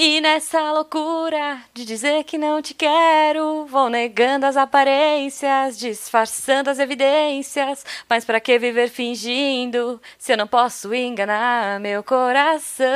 E 0.00 0.20
nessa 0.20 0.70
loucura 0.70 1.60
de 1.74 1.84
dizer 1.84 2.22
que 2.22 2.38
não 2.38 2.62
te 2.62 2.72
quero, 2.72 3.66
vou 3.66 3.90
negando 3.90 4.46
as 4.46 4.56
aparências, 4.56 5.76
disfarçando 5.76 6.70
as 6.70 6.78
evidências. 6.78 7.84
Mas 8.08 8.24
para 8.24 8.38
que 8.38 8.56
viver 8.60 8.90
fingindo 8.90 10.00
se 10.16 10.32
eu 10.32 10.36
não 10.36 10.46
posso 10.46 10.94
enganar 10.94 11.80
meu 11.80 12.04
coração? 12.04 12.86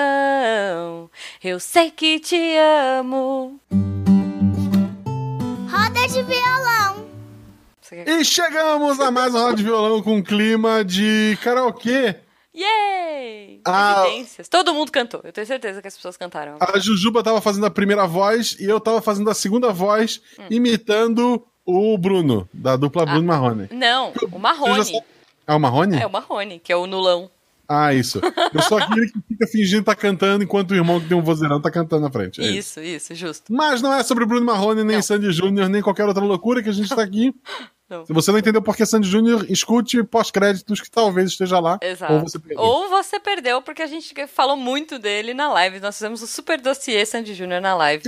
Eu 1.42 1.58
sei 1.58 1.90
que 1.90 2.20
te 2.20 2.56
amo. 2.96 3.58
Roda 5.72 6.06
de 6.06 6.22
violão. 6.22 7.04
E 8.06 8.24
chegamos 8.24 9.00
a 9.00 9.10
mais 9.10 9.34
uma 9.34 9.42
roda 9.42 9.56
de 9.56 9.64
violão 9.64 10.00
com 10.00 10.22
clima 10.22 10.84
de 10.84 11.36
karaokê. 11.42 12.14
Yay! 12.54 13.60
Ah. 13.64 14.04
Evidências. 14.06 14.48
Todo 14.48 14.74
mundo 14.74 14.92
cantou. 14.92 15.20
Eu 15.24 15.32
tenho 15.32 15.46
certeza 15.46 15.80
que 15.80 15.88
as 15.88 15.96
pessoas 15.96 16.16
cantaram. 16.16 16.58
A 16.60 16.78
Jujuba 16.78 17.22
tava 17.22 17.40
fazendo 17.40 17.66
a 17.66 17.70
primeira 17.70 18.06
voz 18.06 18.56
e 18.60 18.64
eu 18.64 18.78
tava 18.78 19.00
fazendo 19.00 19.30
a 19.30 19.34
segunda 19.34 19.72
voz, 19.72 20.20
imitando 20.50 21.46
o 21.64 21.96
Bruno, 21.96 22.48
da 22.52 22.76
dupla 22.76 23.06
Bruno 23.06 23.26
Marrone. 23.26 23.68
Não, 23.70 24.12
o 24.30 24.38
Marrone. 24.38 25.02
Ah, 25.46 25.56
o 25.56 25.60
Marrone? 25.60 25.96
É 25.96 26.06
o 26.06 26.10
Marrone, 26.10 26.58
que 26.58 26.72
é 26.72 26.76
o 26.76 26.86
nulão. 26.86 27.30
Ah, 27.68 27.94
isso. 27.94 28.20
Eu 28.52 28.60
sou 28.62 28.76
aquele 28.76 29.06
que 29.10 29.18
fica 29.28 29.46
fingindo 29.46 29.84
tá 29.84 29.94
cantando 29.94 30.44
enquanto 30.44 30.72
o 30.72 30.74
irmão 30.74 31.00
que 31.00 31.08
tem 31.08 31.16
um 31.16 31.22
vozeirão 31.22 31.60
tá 31.60 31.70
cantando 31.70 32.02
na 32.02 32.10
frente. 32.10 32.40
É 32.40 32.44
isso. 32.44 32.80
Isso, 32.80 33.12
isso, 33.12 33.14
justo. 33.14 33.52
Mas 33.52 33.80
não 33.80 33.94
é 33.94 34.02
sobre 34.02 34.26
Bruno 34.26 34.44
Marrone, 34.44 34.84
nem 34.84 34.96
Não. 34.96 35.02
Sandy 35.02 35.32
Júnior, 35.32 35.70
nem 35.70 35.80
qualquer 35.80 36.04
outra 36.04 36.22
loucura 36.22 36.62
que 36.62 36.68
a 36.68 36.72
gente 36.72 36.94
tá 36.94 37.02
aqui. 37.02 37.34
Não. 37.92 38.06
Se 38.06 38.12
você 38.12 38.32
não 38.32 38.38
entendeu 38.38 38.62
por 38.62 38.74
que 38.74 38.86
Sandy 38.86 39.06
Júnior, 39.06 39.44
escute 39.50 40.02
pós-créditos 40.02 40.80
que 40.80 40.90
talvez 40.90 41.30
esteja 41.30 41.60
lá. 41.60 41.78
Exato. 41.82 42.14
Ou 42.14 42.20
você 42.20 42.38
perdeu. 42.38 42.58
Ou 42.58 42.88
você 42.88 43.20
perdeu 43.20 43.60
porque 43.60 43.82
a 43.82 43.86
gente 43.86 44.14
falou 44.26 44.56
muito 44.56 44.98
dele 44.98 45.34
na 45.34 45.52
live. 45.52 45.78
Nós 45.80 45.96
fizemos 45.96 46.22
o 46.22 46.26
super 46.26 46.60
dossiê 46.60 47.04
Sandy 47.04 47.34
Júnior 47.34 47.60
na 47.60 47.74
live. 47.74 48.02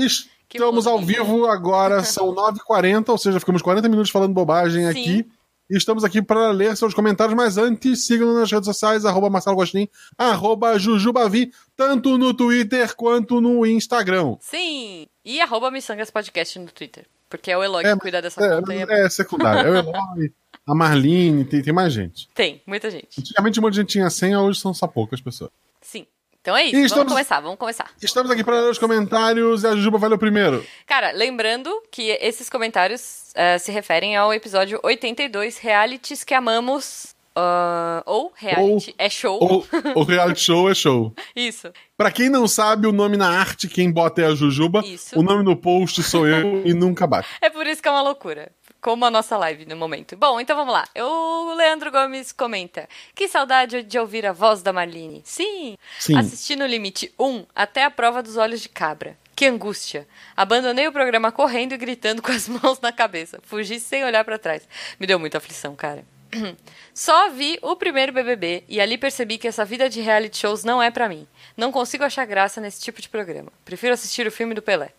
Que 0.48 0.58
Estamos 0.58 0.86
ao 0.86 1.00
vivo 1.00 1.46
agora, 1.46 2.02
são 2.04 2.34
9h40, 2.34 3.08
ou 3.08 3.18
seja, 3.18 3.40
ficamos 3.40 3.60
40 3.60 3.88
minutos 3.88 4.10
falando 4.10 4.32
bobagem 4.32 4.84
Sim. 4.84 4.88
aqui. 4.88 5.26
E 5.68 5.76
estamos 5.76 6.04
aqui 6.04 6.20
para 6.20 6.50
ler 6.50 6.76
seus 6.76 6.92
comentários, 6.92 7.34
mas 7.34 7.56
antes, 7.56 8.06
sigam 8.06 8.34
nas 8.34 8.52
redes 8.52 8.66
sociais, 8.66 9.06
arroba 9.06 9.30
Marcelo 9.30 9.56
Gostin, 9.56 9.88
arroba 10.16 10.78
Jujubavi, 10.78 11.50
tanto 11.74 12.18
no 12.18 12.34
Twitter 12.34 12.94
quanto 12.94 13.40
no 13.40 13.64
Instagram. 13.64 14.36
Sim! 14.40 15.06
E 15.24 15.40
arroba 15.40 15.70
Missangas 15.70 16.10
Podcast 16.10 16.58
no 16.58 16.70
Twitter. 16.70 17.06
Porque 17.38 17.50
é 17.50 17.56
o 17.58 17.62
Eloy 17.64 17.84
É, 17.84 17.92
que 17.94 18.00
cuida 18.00 18.20
dessa 18.22 18.40
conta. 18.40 18.74
e 18.74 18.78
é- 18.78 18.86
É, 18.88 19.06
é 19.06 19.08
secundário. 19.10 19.68
É 19.68 19.70
o 19.70 19.74
Eloy, 19.76 20.32
a 20.66 20.74
Marlene, 20.74 21.44
tem, 21.44 21.62
tem 21.62 21.72
mais 21.72 21.92
gente. 21.92 22.28
Tem, 22.34 22.62
muita 22.66 22.90
gente. 22.90 23.08
Antigamente 23.20 23.58
um 23.58 23.62
monte 23.62 23.74
de 23.74 23.80
gente 23.80 23.90
tinha 23.90 24.08
100, 24.10 24.36
hoje 24.36 24.60
são 24.60 24.72
só 24.72 24.86
poucas 24.86 25.20
pessoas. 25.20 25.50
Sim. 25.80 26.06
Então 26.40 26.54
é 26.54 26.62
isso. 26.64 26.70
E 26.72 26.74
Vamos 26.76 26.86
estamos- 26.92 27.12
começar, 27.12 27.40
vamos 27.40 27.58
começar. 27.58 27.90
Estamos 28.02 28.30
aqui 28.30 28.44
para 28.44 28.60
ler 28.60 28.70
os 28.70 28.76
comentários 28.78 29.62
e 29.62 29.66
a 29.66 29.74
Jujuba 29.74 29.96
vai 29.96 30.10
ler 30.10 30.16
o 30.16 30.18
primeiro. 30.18 30.62
Cara, 30.86 31.10
lembrando 31.12 31.70
que 31.90 32.10
esses 32.20 32.50
comentários 32.50 33.30
eh, 33.34 33.56
se 33.58 33.72
referem 33.72 34.14
ao 34.14 34.32
episódio 34.32 34.78
82, 34.82 35.56
Realities 35.56 36.22
que 36.22 36.34
Amamos. 36.34 37.13
Ah, 37.36 38.02
ou 38.06 38.32
Reality 38.36 38.94
é 38.96 39.10
show. 39.10 39.42
O, 39.42 40.00
o 40.00 40.02
reality 40.04 40.40
show 40.40 40.70
é 40.70 40.74
show. 40.74 41.12
Isso. 41.34 41.72
Pra 41.96 42.10
quem 42.10 42.28
não 42.28 42.46
sabe, 42.46 42.86
o 42.86 42.92
nome 42.92 43.16
na 43.16 43.28
arte, 43.28 43.68
quem 43.68 43.90
bota 43.90 44.22
é 44.22 44.26
a 44.26 44.34
Jujuba. 44.34 44.84
Isso. 44.84 45.18
O 45.18 45.22
nome 45.22 45.42
no 45.42 45.56
post 45.56 46.02
sou 46.02 46.26
eu 46.26 46.64
e 46.64 46.72
nunca 46.72 47.06
bate. 47.06 47.28
É 47.40 47.50
por 47.50 47.66
isso 47.66 47.82
que 47.82 47.88
é 47.88 47.90
uma 47.90 48.02
loucura. 48.02 48.52
Como 48.80 49.04
a 49.04 49.10
nossa 49.10 49.36
live 49.36 49.64
no 49.64 49.76
momento. 49.76 50.16
Bom, 50.16 50.38
então 50.38 50.56
vamos 50.56 50.72
lá. 50.72 50.84
O 50.96 51.54
Leandro 51.54 51.90
Gomes 51.90 52.32
comenta: 52.32 52.88
Que 53.14 53.26
saudade 53.26 53.82
de 53.82 53.98
ouvir 53.98 54.26
a 54.26 54.32
voz 54.32 54.62
da 54.62 54.72
Marlene. 54.72 55.22
Sim! 55.24 55.76
Sim. 55.98 56.16
Assisti 56.16 56.54
no 56.54 56.66
limite 56.66 57.12
1 57.18 57.46
até 57.54 57.84
a 57.84 57.90
prova 57.90 58.22
dos 58.22 58.36
olhos 58.36 58.60
de 58.60 58.68
cabra. 58.68 59.16
Que 59.34 59.46
angústia! 59.46 60.06
Abandonei 60.36 60.86
o 60.86 60.92
programa 60.92 61.32
correndo 61.32 61.72
e 61.72 61.76
gritando 61.76 62.22
com 62.22 62.30
as 62.30 62.46
mãos 62.48 62.80
na 62.80 62.92
cabeça. 62.92 63.40
Fugi 63.42 63.80
sem 63.80 64.04
olhar 64.04 64.24
pra 64.24 64.38
trás. 64.38 64.68
Me 65.00 65.06
deu 65.06 65.18
muita 65.18 65.38
aflição, 65.38 65.74
cara. 65.74 66.04
Só 66.94 67.30
vi 67.30 67.58
o 67.62 67.76
primeiro 67.76 68.12
BBB 68.12 68.64
e 68.68 68.80
ali 68.80 68.98
percebi 68.98 69.38
que 69.38 69.48
essa 69.48 69.64
vida 69.64 69.88
de 69.88 70.00
reality 70.00 70.38
shows 70.38 70.64
não 70.64 70.82
é 70.82 70.90
pra 70.90 71.08
mim. 71.08 71.26
Não 71.56 71.72
consigo 71.72 72.04
achar 72.04 72.24
graça 72.24 72.60
nesse 72.60 72.80
tipo 72.82 73.00
de 73.00 73.08
programa. 73.08 73.52
Prefiro 73.64 73.94
assistir 73.94 74.26
o 74.26 74.32
filme 74.32 74.54
do 74.54 74.62
Pelé. 74.62 74.92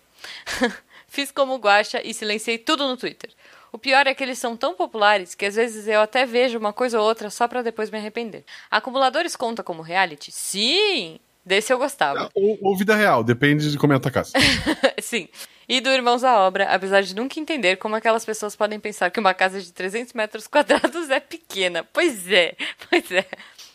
Fiz 1.07 1.31
como 1.31 1.57
guacha 1.57 2.01
e 2.03 2.13
silenciei 2.13 2.57
tudo 2.57 2.88
no 2.88 2.97
Twitter. 2.97 3.31
O 3.72 3.78
pior 3.78 4.07
é 4.07 4.13
que 4.13 4.24
eles 4.24 4.40
são 4.40 4.56
tão 4.56 4.74
populares 4.74 5.35
que 5.35 5.45
às 5.45 5.56
vezes 5.56 5.88
eu 5.88 6.01
até 6.01 6.25
vejo 6.25 6.57
uma 6.57 6.72
coisa 6.72 7.00
ou 7.00 7.06
outra 7.06 7.29
só 7.29 7.47
pra 7.47 7.62
depois 7.62 7.90
me 7.90 7.97
arrepender. 7.97 8.44
Acumuladores 8.72 9.35
conta 9.35 9.63
como 9.63 9.81
reality? 9.81 10.31
Sim! 10.31 11.19
Desse 11.45 11.72
eu 11.72 11.78
gostava. 11.78 12.29
Ou, 12.33 12.57
ou 12.61 12.75
vida 12.75 12.95
real, 12.95 13.23
depende 13.23 13.69
de 13.69 13.78
como 13.78 13.94
é 13.94 13.97
a 13.97 14.00
tua 14.00 14.11
casa. 14.11 14.31
Sim. 15.00 15.29
E 15.69 15.79
do 15.79 15.89
Irmãos 15.89 16.23
à 16.23 16.39
Obra, 16.39 16.66
apesar 16.66 17.01
de 17.01 17.16
nunca 17.16 17.39
entender 17.39 17.75
como 17.78 17.95
aquelas 17.95 18.25
pessoas 18.25 18.56
podem 18.56 18.79
pensar 18.79 19.11
que 19.11 19.19
uma 19.19 19.33
casa 19.33 19.61
de 19.61 19.72
300 19.72 20.13
metros 20.13 20.47
quadrados 20.47 21.09
é 21.09 21.19
pequena. 21.19 21.83
Pois 21.94 22.31
é, 22.31 22.56
pois 22.89 23.11
é. 23.11 23.25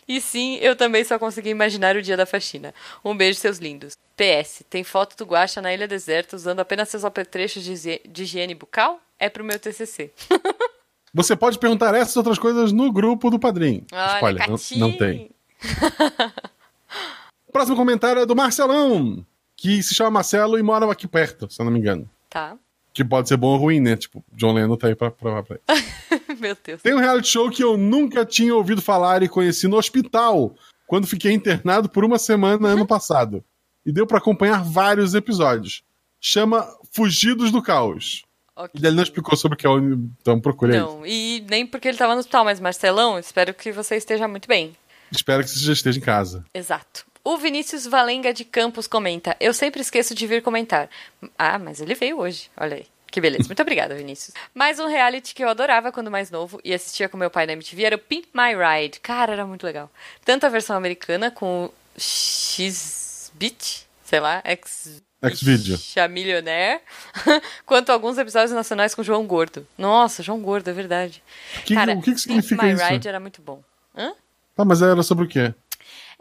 E 0.07 0.19
sim, 0.19 0.57
eu 0.57 0.75
também 0.75 1.03
só 1.03 1.17
consegui 1.17 1.49
imaginar 1.49 1.95
o 1.95 2.01
dia 2.01 2.17
da 2.17 2.25
faxina. 2.25 2.73
Um 3.03 3.15
beijo, 3.15 3.39
seus 3.39 3.59
lindos. 3.59 3.97
PS, 4.17 4.63
tem 4.69 4.83
foto 4.83 5.15
do 5.15 5.25
Guaxa 5.25 5.61
na 5.61 5.73
Ilha 5.73 5.87
Deserta 5.87 6.35
usando 6.35 6.59
apenas 6.59 6.89
seus 6.89 7.05
apetrechos 7.05 7.63
de 7.63 8.01
de 8.05 8.23
higiene 8.23 8.53
bucal? 8.53 8.99
É 9.17 9.29
pro 9.29 9.43
meu 9.43 9.57
TCC. 9.57 10.11
Você 11.13 11.35
pode 11.35 11.59
perguntar 11.59 11.93
essas 11.93 12.15
outras 12.15 12.39
coisas 12.39 12.71
no 12.71 12.91
grupo 12.91 13.29
do 13.29 13.39
padrinho. 13.39 13.85
Olha, 13.91 14.13
Spoiler, 14.15 14.49
não, 14.49 14.89
não 14.89 14.97
tem. 14.97 15.29
O 17.51 17.53
próximo 17.53 17.75
comentário 17.75 18.21
é 18.21 18.25
do 18.25 18.33
Marcelão, 18.33 19.25
que 19.57 19.83
se 19.83 19.93
chama 19.93 20.09
Marcelo 20.11 20.57
e 20.57 20.63
mora 20.63 20.89
aqui 20.89 21.05
perto, 21.05 21.51
se 21.51 21.61
eu 21.61 21.65
não 21.65 21.71
me 21.73 21.79
engano. 21.79 22.09
Tá. 22.29 22.55
Que 22.93 23.03
pode 23.03 23.27
ser 23.27 23.35
bom 23.35 23.49
ou 23.49 23.57
ruim, 23.57 23.81
né? 23.81 23.97
Tipo, 23.97 24.23
John 24.31 24.53
Lennon 24.53 24.77
tá 24.77 24.87
aí 24.87 24.95
pra 24.95 25.11
provar 25.11 25.43
pra 25.43 25.57
ele. 25.67 25.83
Meu 26.39 26.55
Deus. 26.63 26.81
Tem 26.81 26.93
um 26.93 26.99
reality 26.99 27.27
show 27.27 27.49
que 27.49 27.61
eu 27.61 27.75
nunca 27.75 28.25
tinha 28.25 28.55
ouvido 28.55 28.81
falar 28.81 29.21
e 29.21 29.27
conheci 29.27 29.67
no 29.67 29.75
hospital, 29.75 30.55
quando 30.87 31.05
fiquei 31.05 31.33
internado 31.33 31.89
por 31.89 32.05
uma 32.05 32.17
semana 32.17 32.69
ano 32.69 32.87
passado. 32.87 33.43
E 33.85 33.91
deu 33.91 34.07
pra 34.07 34.19
acompanhar 34.19 34.63
vários 34.63 35.13
episódios. 35.13 35.83
Chama 36.21 36.65
Fugidos 36.93 37.51
do 37.51 37.61
Caos. 37.61 38.23
Ok. 38.55 38.79
E 38.81 38.87
ele 38.87 38.95
não 38.95 39.03
explicou 39.03 39.35
sobre 39.35 39.55
o 39.55 39.57
que 39.57 39.67
é, 39.67 39.69
o- 39.69 40.09
então 40.21 40.39
procure 40.39 40.71
aí. 40.71 40.79
Não, 40.79 41.05
e 41.05 41.45
nem 41.49 41.65
porque 41.67 41.89
ele 41.89 41.97
tava 41.97 42.13
no 42.13 42.19
hospital, 42.21 42.45
mas 42.45 42.61
Marcelão, 42.61 43.19
espero 43.19 43.53
que 43.53 43.73
você 43.73 43.97
esteja 43.97 44.25
muito 44.25 44.47
bem. 44.47 44.71
Espero 45.11 45.43
que 45.43 45.49
você 45.49 45.59
já 45.59 45.73
esteja 45.73 45.99
em 45.99 46.01
casa. 46.01 46.45
Exato. 46.53 47.10
O 47.23 47.37
Vinícius 47.37 47.85
Valenga 47.85 48.33
de 48.33 48.43
Campos 48.45 48.87
comenta: 48.87 49.35
Eu 49.39 49.53
sempre 49.53 49.81
esqueço 49.81 50.15
de 50.15 50.25
vir 50.27 50.41
comentar. 50.41 50.89
Ah, 51.37 51.59
mas 51.59 51.79
ele 51.81 51.93
veio 51.93 52.17
hoje. 52.19 52.49
Olha 52.57 52.77
aí. 52.77 52.85
Que 53.11 53.19
beleza. 53.19 53.43
Muito 53.47 53.61
obrigada, 53.61 53.93
Vinícius. 53.93 54.33
Mais 54.55 54.79
um 54.79 54.87
reality 54.87 55.35
que 55.35 55.43
eu 55.43 55.49
adorava 55.49 55.91
quando 55.91 56.09
mais 56.09 56.31
novo 56.31 56.61
e 56.63 56.73
assistia 56.73 57.09
com 57.09 57.17
meu 57.17 57.29
pai 57.29 57.45
na 57.45 57.51
MTV 57.53 57.83
era 57.83 57.95
o 57.97 57.99
Pimp 57.99 58.25
My 58.33 58.53
Ride. 58.55 59.01
Cara, 59.01 59.33
era 59.33 59.45
muito 59.45 59.65
legal. 59.65 59.91
Tanto 60.23 60.45
a 60.45 60.49
versão 60.49 60.77
americana 60.77 61.29
com 61.29 61.65
o 61.65 61.73
X-Bit, 61.99 63.87
sei 64.03 64.19
lá, 64.19 64.41
X. 64.45 65.03
X-Video. 65.23 65.77
Chamilionaire, 65.77 66.81
quanto 67.65 67.91
alguns 67.91 68.17
episódios 68.17 68.51
nacionais 68.51 68.95
com 68.95 69.03
João 69.03 69.27
Gordo. 69.27 69.67
Nossa, 69.77 70.23
João 70.23 70.39
Gordo, 70.41 70.69
é 70.69 70.73
verdade. 70.73 71.21
Que- 71.65 71.75
Cara, 71.75 71.93
o 71.93 72.01
que 72.01 72.13
que 72.13 72.19
significa 72.21 72.55
Pimp 72.61 72.71
My 72.71 72.73
isso? 72.81 72.91
Ride 72.91 73.07
era 73.07 73.19
muito 73.19 73.39
bom. 73.41 73.61
Hã? 73.95 74.13
Tá, 74.55 74.65
mas 74.65 74.81
era 74.81 75.03
sobre 75.03 75.25
o 75.25 75.27
quê? 75.27 75.53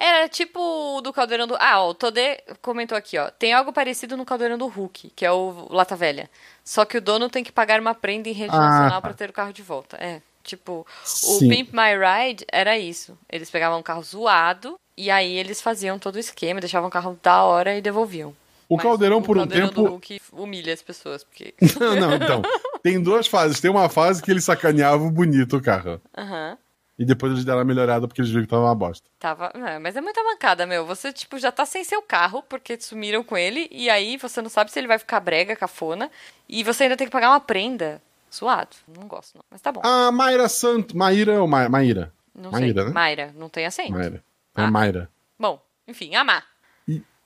Era 0.02 0.26
tipo 0.30 0.58
o 0.96 1.02
do 1.02 1.12
Caldeirão 1.12 1.46
do. 1.46 1.54
Ah, 1.60 1.82
ó, 1.82 1.90
o 1.90 1.94
Todê 1.94 2.42
comentou 2.62 2.96
aqui, 2.96 3.18
ó. 3.18 3.30
Tem 3.30 3.52
algo 3.52 3.70
parecido 3.70 4.16
no 4.16 4.24
Caldeirão 4.24 4.56
do 4.56 4.66
Hulk, 4.66 5.12
que 5.14 5.26
é 5.26 5.30
o 5.30 5.66
Lata 5.70 5.94
Velha. 5.94 6.30
Só 6.64 6.86
que 6.86 6.96
o 6.96 7.02
dono 7.02 7.28
tem 7.28 7.44
que 7.44 7.52
pagar 7.52 7.78
uma 7.78 7.94
prenda 7.94 8.28
em 8.28 8.32
rede 8.32 8.54
Ah, 8.54 8.58
nacional 8.58 8.90
tá. 8.92 9.00
pra 9.02 9.12
ter 9.12 9.28
o 9.28 9.32
carro 9.34 9.52
de 9.52 9.62
volta. 9.62 9.98
É. 9.98 10.22
Tipo, 10.42 10.86
o 11.02 11.04
Sim. 11.04 11.48
Pimp 11.50 11.74
My 11.74 11.92
Ride 11.94 12.46
era 12.50 12.78
isso. 12.78 13.16
Eles 13.30 13.50
pegavam 13.50 13.78
um 13.78 13.82
carro 13.82 14.02
zoado 14.02 14.76
e 14.96 15.10
aí 15.10 15.36
eles 15.36 15.60
faziam 15.60 15.98
todo 15.98 16.16
o 16.16 16.18
esquema, 16.18 16.60
deixavam 16.60 16.88
o 16.88 16.90
carro 16.92 17.18
da 17.22 17.44
hora 17.44 17.76
e 17.76 17.82
devolviam. 17.82 18.34
O 18.66 18.76
Mas 18.76 18.84
Caldeirão, 18.84 19.20
por 19.20 19.36
um 19.36 19.40
Caldeirão 19.40 19.68
tempo. 19.68 19.82
do 19.82 19.88
Hulk 19.90 20.20
humilha 20.32 20.72
as 20.72 20.80
pessoas, 20.82 21.22
porque. 21.24 21.52
Não, 21.78 21.94
não, 22.00 22.14
então. 22.14 22.40
Tem 22.82 23.02
duas 23.02 23.26
fases. 23.26 23.60
Tem 23.60 23.70
uma 23.70 23.90
fase 23.90 24.22
que 24.22 24.30
ele 24.30 24.40
sacaneava 24.40 25.04
o 25.04 25.10
bonito 25.10 25.58
o 25.58 25.62
carro. 25.62 26.00
Aham. 26.16 26.56
E 27.00 27.04
depois 27.06 27.32
eles 27.32 27.46
deram 27.46 27.60
uma 27.60 27.64
melhorada 27.64 28.06
porque 28.06 28.20
eles 28.20 28.30
viram 28.30 28.44
que 28.44 28.50
tava 28.50 28.64
uma 28.64 28.74
bosta. 28.74 29.08
Tava. 29.18 29.50
é, 29.54 29.78
mas 29.78 29.96
é 29.96 30.02
muita 30.02 30.22
mancada, 30.22 30.66
meu. 30.66 30.84
Você, 30.84 31.10
tipo, 31.10 31.38
já 31.38 31.50
tá 31.50 31.64
sem 31.64 31.82
seu 31.82 32.02
carro, 32.02 32.42
porque 32.46 32.78
sumiram 32.78 33.24
com 33.24 33.38
ele, 33.38 33.66
e 33.70 33.88
aí 33.88 34.18
você 34.18 34.42
não 34.42 34.50
sabe 34.50 34.70
se 34.70 34.78
ele 34.78 34.86
vai 34.86 34.98
ficar 34.98 35.18
brega, 35.18 35.56
cafona, 35.56 36.10
e 36.46 36.62
você 36.62 36.82
ainda 36.82 36.98
tem 36.98 37.06
que 37.06 37.10
pagar 37.12 37.30
uma 37.30 37.40
prenda. 37.40 38.02
Suado. 38.28 38.76
Não 38.86 39.08
gosto, 39.08 39.34
não. 39.36 39.42
Mas 39.50 39.62
tá 39.62 39.72
bom. 39.72 39.80
A 39.82 40.12
Mayra 40.12 40.46
Santo. 40.46 40.94
Maíra 40.94 41.40
ou 41.40 41.48
Ma... 41.48 41.70
Maíra? 41.70 42.12
não 42.34 42.50
Maíra, 42.50 42.82
sei. 42.82 42.84
né? 42.84 42.94
Mayra, 42.94 43.34
não 43.34 43.48
tem 43.48 43.64
acento. 43.64 43.92
Mayra. 43.92 44.22
É 44.54 44.62
Ah. 44.62 44.70
Mayra. 44.70 45.10
Bom, 45.38 45.58
enfim, 45.88 46.14
amar. 46.14 46.44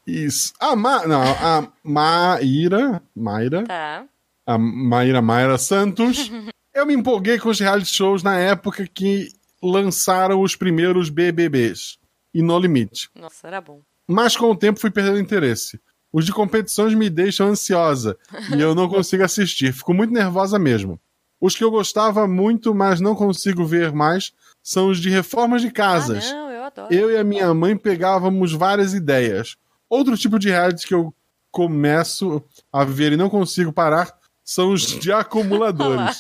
Isso. 0.07 0.53
A 0.61 0.77
Ma... 0.77 1.05
Não, 1.07 1.21
a 1.21 1.67
Maíra. 1.83 3.03
Mayra. 3.15 3.65
Tá. 3.65 4.05
A 4.47 4.57
Maíra 4.57 5.21
Mayra 5.21 5.59
Santos. 5.59 6.31
Eu 6.73 6.87
me 6.87 6.95
empolguei 6.95 7.39
com 7.39 7.49
os 7.49 7.59
reality 7.61 7.93
shows 7.93 8.23
na 8.23 8.39
época 8.39 8.87
que 8.87 9.33
lançaram 9.71 10.41
os 10.41 10.55
primeiros 10.57 11.09
BBBs. 11.11 11.99
E 12.33 12.43
No 12.43 12.59
Limite. 12.59 13.09
Nossa, 13.15 13.47
era 13.47 13.61
bom. 13.61 13.81
Mas 14.07 14.37
com 14.37 14.51
o 14.51 14.57
tempo 14.57 14.81
fui 14.81 14.91
perdendo 14.91 15.19
interesse. 15.19 15.81
Os 16.13 16.27
de 16.27 16.33
competições 16.33 16.95
me 16.95 17.09
deixam 17.11 17.49
ansiosa 17.49 18.17
e 18.57 18.61
eu 18.61 18.75
não 18.75 18.89
consigo 18.89 19.25
assistir. 19.25 19.73
Fico 19.73 19.95
muito 19.95 20.13
nervosa 20.13 20.59
mesmo. 20.59 21.01
Os 21.41 21.57
que 21.57 21.65
eu 21.65 21.71
gostava 21.71 22.27
muito, 22.27 22.75
mas 22.75 23.01
não 23.01 23.15
consigo 23.15 23.65
ver 23.65 23.93
mais, 23.93 24.33
são 24.63 24.89
os 24.89 25.01
de 25.01 25.11
reformas 25.11 25.63
de 25.63 25.71
casas. 25.71 26.27
Ah, 26.31 26.35
não, 26.35 26.51
eu 26.51 26.63
adoro. 26.65 26.95
Eu 26.95 27.11
e 27.11 27.17
a 27.17 27.25
minha 27.25 27.53
mãe 27.53 27.77
pegávamos 27.77 28.53
várias 28.53 28.95
ideias. 28.95 29.57
Outro 29.89 30.17
tipo 30.17 30.39
de 30.39 30.49
reality 30.49 30.87
que 30.87 30.95
eu 30.95 31.13
começo 31.51 32.43
a 32.73 32.85
ver 32.85 33.13
e 33.13 33.17
não 33.17 33.31
consigo 33.31 33.73
parar 33.73 34.13
são 34.45 34.73
os 34.73 34.83
de 34.83 35.11
acumuladores. 35.13 36.19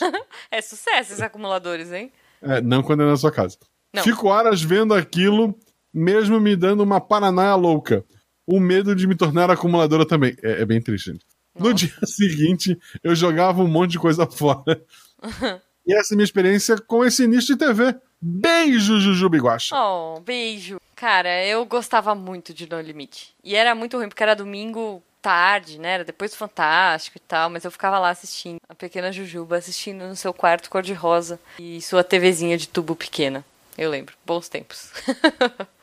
É 0.51 0.61
sucesso 0.61 1.13
esses 1.13 1.21
acumuladores, 1.21 1.93
hein? 1.93 2.13
É, 2.45 2.61
não 2.61 2.83
quando 2.83 3.03
é 3.03 3.07
na 3.07 3.17
sua 3.17 3.33
casa. 3.33 3.59
Não. 3.93 4.03
Fico 4.03 4.29
horas 4.29 4.63
vendo 4.63 4.93
aquilo, 4.95 5.55
mesmo 5.93 6.41
me 6.41 6.57
dando 6.57 6.83
uma 6.83 7.01
paranoia 7.01 7.55
louca. 7.55 8.05
O 8.47 8.61
medo 8.61 8.95
de 8.95 9.07
me 9.07 9.15
tornar 9.15 9.51
acumuladora 9.51 10.07
também. 10.07 10.37
É, 10.43 10.63
é 10.63 10.65
bem 10.65 10.81
triste, 10.81 11.13
gente. 11.13 11.25
No 11.59 11.71
Nossa. 11.71 11.75
dia 11.75 11.95
seguinte, 12.05 12.79
eu 13.03 13.15
jogava 13.15 13.63
um 13.63 13.69
monte 13.69 13.93
de 13.93 13.99
coisa 13.99 14.27
fora. 14.27 14.83
e 15.87 15.95
essa 15.95 16.13
é 16.13 16.15
a 16.15 16.17
minha 16.17 16.25
experiência 16.25 16.77
com 16.79 17.05
esse 17.05 17.25
início 17.25 17.57
de 17.57 17.65
TV. 17.65 17.95
Beijo, 18.21 18.99
Jujuba 18.99 19.37
Iguacha. 19.37 19.77
Oh, 19.77 20.21
beijo. 20.21 20.79
Cara, 20.97 21.45
eu 21.45 21.65
gostava 21.67 22.15
muito 22.15 22.55
de 22.55 22.69
No 22.69 22.81
Limite. 22.81 23.35
E 23.43 23.55
era 23.55 23.75
muito 23.75 23.97
ruim, 23.97 24.09
porque 24.09 24.23
era 24.23 24.35
domingo 24.35 25.03
tarde, 25.29 25.79
né? 25.81 25.95
Era 25.95 26.05
depois 26.05 26.31
do 26.33 26.37
Fantástico 26.37 27.17
e 27.17 27.21
tal, 27.21 27.49
mas 27.49 27.65
eu 27.65 27.71
ficava 27.71 27.99
lá 27.99 28.11
assistindo. 28.11 28.59
A 28.69 28.75
pequena 28.75 29.11
Jujuba 29.11 29.57
assistindo 29.57 30.07
no 30.07 30.15
seu 30.15 30.35
quarto 30.35 30.69
cor-de-rosa 30.69 31.41
e 31.59 31.81
sua 31.81 32.05
TVzinha 32.05 32.59
de 32.59 32.69
tubo 32.69 32.95
pequena. 32.95 33.43
Eu 33.79 33.89
lembro. 33.91 34.15
Bons 34.27 34.49
tempos. 34.49 34.91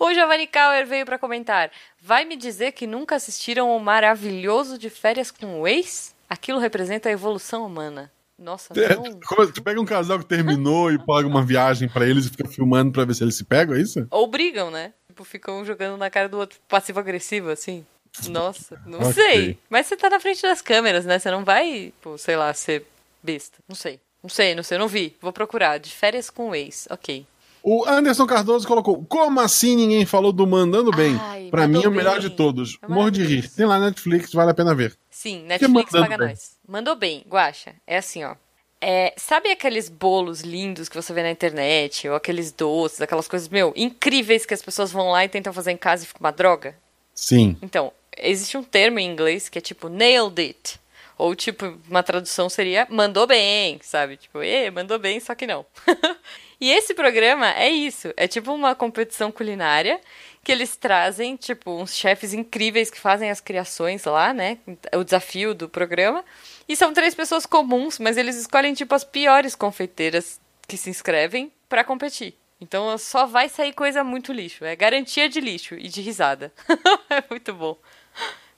O 0.00 0.12
Giovanni 0.12 0.46
Kauer 0.46 0.86
veio 0.86 1.04
pra 1.04 1.18
comentar. 1.18 1.70
Vai 2.00 2.24
me 2.24 2.36
dizer 2.36 2.72
que 2.72 2.86
nunca 2.86 3.16
assistiram 3.16 3.74
o 3.76 3.80
maravilhoso 3.80 4.78
de 4.78 4.88
férias 4.90 5.30
com 5.30 5.60
o 5.60 5.66
ex? 5.66 6.14
Aquilo 6.28 6.58
representa 6.60 7.08
a 7.08 7.12
evolução 7.12 7.66
humana. 7.66 8.10
Nossa, 8.38 8.72
É, 8.80 8.94
não. 8.94 9.18
como- 9.26 9.50
Tu 9.52 9.60
pega 9.62 9.80
um 9.80 9.84
casal 9.84 10.18
que 10.20 10.24
terminou 10.24 10.92
e 10.92 10.98
paga 11.04 11.26
uma 11.26 11.44
viagem 11.44 11.88
pra 11.88 12.06
eles 12.06 12.26
e 12.26 12.30
fica 12.30 12.46
filmando 12.48 12.92
pra 12.92 13.04
ver 13.04 13.14
se 13.14 13.24
eles 13.24 13.34
se 13.36 13.42
pegam, 13.44 13.74
é 13.74 13.80
isso? 13.80 14.06
Ou 14.10 14.28
brigam, 14.28 14.70
né? 14.70 14.92
Tipo, 15.08 15.24
ficam 15.24 15.64
jogando 15.64 15.96
na 15.96 16.08
cara 16.10 16.28
do 16.28 16.38
outro 16.38 16.58
passivo-agressivo, 16.68 17.50
assim. 17.50 17.84
Nossa, 18.28 18.80
não 18.86 19.00
Ok. 19.00 19.12
sei. 19.12 19.58
Mas 19.70 19.86
você 19.86 19.96
tá 19.96 20.08
na 20.10 20.20
frente 20.20 20.42
das 20.42 20.60
câmeras, 20.60 21.04
né? 21.04 21.18
Você 21.18 21.30
não 21.30 21.44
vai, 21.44 21.92
pô, 22.00 22.16
sei 22.18 22.36
lá, 22.36 22.52
ser 22.54 22.84
besta. 23.22 23.58
Não 23.68 23.74
sei. 23.76 24.00
Não 24.22 24.28
sei, 24.28 24.54
não 24.54 24.62
sei, 24.62 24.78
não 24.78 24.88
vi. 24.88 25.16
Vou 25.20 25.32
procurar. 25.32 25.78
De 25.78 25.90
férias 25.90 26.28
com 26.28 26.50
o 26.50 26.54
ex. 26.54 26.88
Ok. 26.90 27.24
O 27.62 27.84
Anderson 27.86 28.26
Cardoso 28.26 28.66
colocou: 28.66 29.04
Como 29.08 29.40
assim 29.40 29.76
ninguém 29.76 30.04
falou 30.06 30.32
do 30.32 30.46
Mandando 30.46 30.90
Bem? 30.90 31.16
Ai, 31.20 31.48
pra 31.50 31.68
mim 31.68 31.82
é 31.84 31.88
o 31.88 31.92
melhor 31.92 32.18
de 32.18 32.30
todos. 32.30 32.78
É 32.82 32.88
Morro 32.88 33.10
de 33.10 33.22
rir. 33.24 33.48
Tem 33.48 33.66
lá 33.66 33.78
na 33.78 33.86
Netflix, 33.86 34.32
vale 34.32 34.50
a 34.50 34.54
pena 34.54 34.74
ver. 34.74 34.96
Sim, 35.10 35.42
Netflix 35.44 35.92
paga 35.92 36.16
bem? 36.18 36.28
nós. 36.28 36.56
Mandou 36.66 36.96
bem, 36.96 37.24
Guaxa. 37.28 37.74
É 37.86 37.98
assim, 37.98 38.24
ó. 38.24 38.34
É, 38.80 39.12
sabe 39.16 39.50
aqueles 39.50 39.88
bolos 39.88 40.40
lindos 40.42 40.88
que 40.88 40.94
você 40.94 41.12
vê 41.12 41.22
na 41.22 41.30
internet? 41.32 42.08
Ou 42.08 42.14
aqueles 42.14 42.52
doces, 42.52 43.00
aquelas 43.00 43.26
coisas, 43.26 43.48
meu, 43.48 43.72
incríveis 43.76 44.46
que 44.46 44.54
as 44.54 44.62
pessoas 44.62 44.92
vão 44.92 45.10
lá 45.10 45.24
e 45.24 45.28
tentam 45.28 45.52
fazer 45.52 45.72
em 45.72 45.76
casa 45.76 46.04
e 46.04 46.06
fica 46.06 46.20
uma 46.20 46.30
droga? 46.30 46.76
Sim. 47.18 47.56
Então, 47.60 47.92
existe 48.16 48.56
um 48.56 48.62
termo 48.62 49.00
em 49.00 49.10
inglês 49.10 49.48
que 49.48 49.58
é 49.58 49.60
tipo 49.60 49.88
nailed 49.88 50.40
it. 50.40 50.80
Ou 51.18 51.34
tipo, 51.34 51.76
uma 51.88 52.00
tradução 52.00 52.48
seria 52.48 52.86
mandou 52.88 53.26
bem, 53.26 53.80
sabe? 53.82 54.16
Tipo, 54.16 54.40
e 54.40 54.70
mandou 54.70 55.00
bem, 55.00 55.18
só 55.18 55.34
que 55.34 55.44
não. 55.44 55.66
e 56.60 56.70
esse 56.70 56.94
programa 56.94 57.52
é 57.54 57.68
isso. 57.68 58.14
É 58.16 58.28
tipo 58.28 58.52
uma 58.54 58.72
competição 58.72 59.32
culinária 59.32 60.00
que 60.44 60.52
eles 60.52 60.76
trazem, 60.76 61.34
tipo, 61.34 61.72
uns 61.72 61.92
chefes 61.92 62.32
incríveis 62.32 62.88
que 62.88 63.00
fazem 63.00 63.30
as 63.30 63.40
criações 63.40 64.04
lá, 64.04 64.32
né? 64.32 64.58
O 64.94 65.02
desafio 65.02 65.54
do 65.54 65.68
programa. 65.68 66.24
E 66.68 66.76
são 66.76 66.94
três 66.94 67.16
pessoas 67.16 67.44
comuns, 67.44 67.98
mas 67.98 68.16
eles 68.16 68.36
escolhem, 68.36 68.74
tipo, 68.74 68.94
as 68.94 69.02
piores 69.02 69.56
confeiteiras 69.56 70.40
que 70.68 70.76
se 70.76 70.88
inscrevem 70.88 71.50
pra 71.68 71.82
competir. 71.82 72.36
Então 72.60 72.96
só 72.98 73.26
vai 73.26 73.48
sair 73.48 73.72
coisa 73.72 74.02
muito 74.02 74.32
lixo. 74.32 74.64
É 74.64 74.74
garantia 74.74 75.28
de 75.28 75.40
lixo 75.40 75.74
e 75.74 75.88
de 75.88 76.00
risada. 76.00 76.52
é 77.08 77.22
muito 77.30 77.54
bom. 77.54 77.76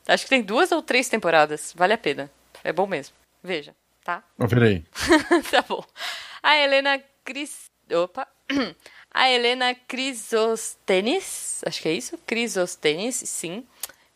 Acho 0.09 0.25
que 0.25 0.31
tem 0.31 0.43
duas 0.43 0.73
ou 0.73 0.83
três 0.83 1.09
temporadas. 1.09 1.73
Vale 1.77 1.93
a 1.93 1.99
pena. 1.99 2.31
É 2.65 2.73
bom 2.73 2.87
mesmo. 2.87 3.15
Veja, 3.43 3.75
tá? 4.03 4.23
Peraí. 4.49 4.85
tá 5.51 5.63
bom. 5.69 5.85
A 6.43 6.57
Helena 6.57 7.03
Cris... 7.25 7.71
Opa. 7.91 8.27
A 9.13 9.29
Helena 9.29 9.75
Crisostenes, 9.75 11.63
acho 11.67 11.83
que 11.83 11.89
é 11.89 11.93
isso? 11.93 12.17
Crisostenes, 12.19 13.17
sim. 13.17 13.67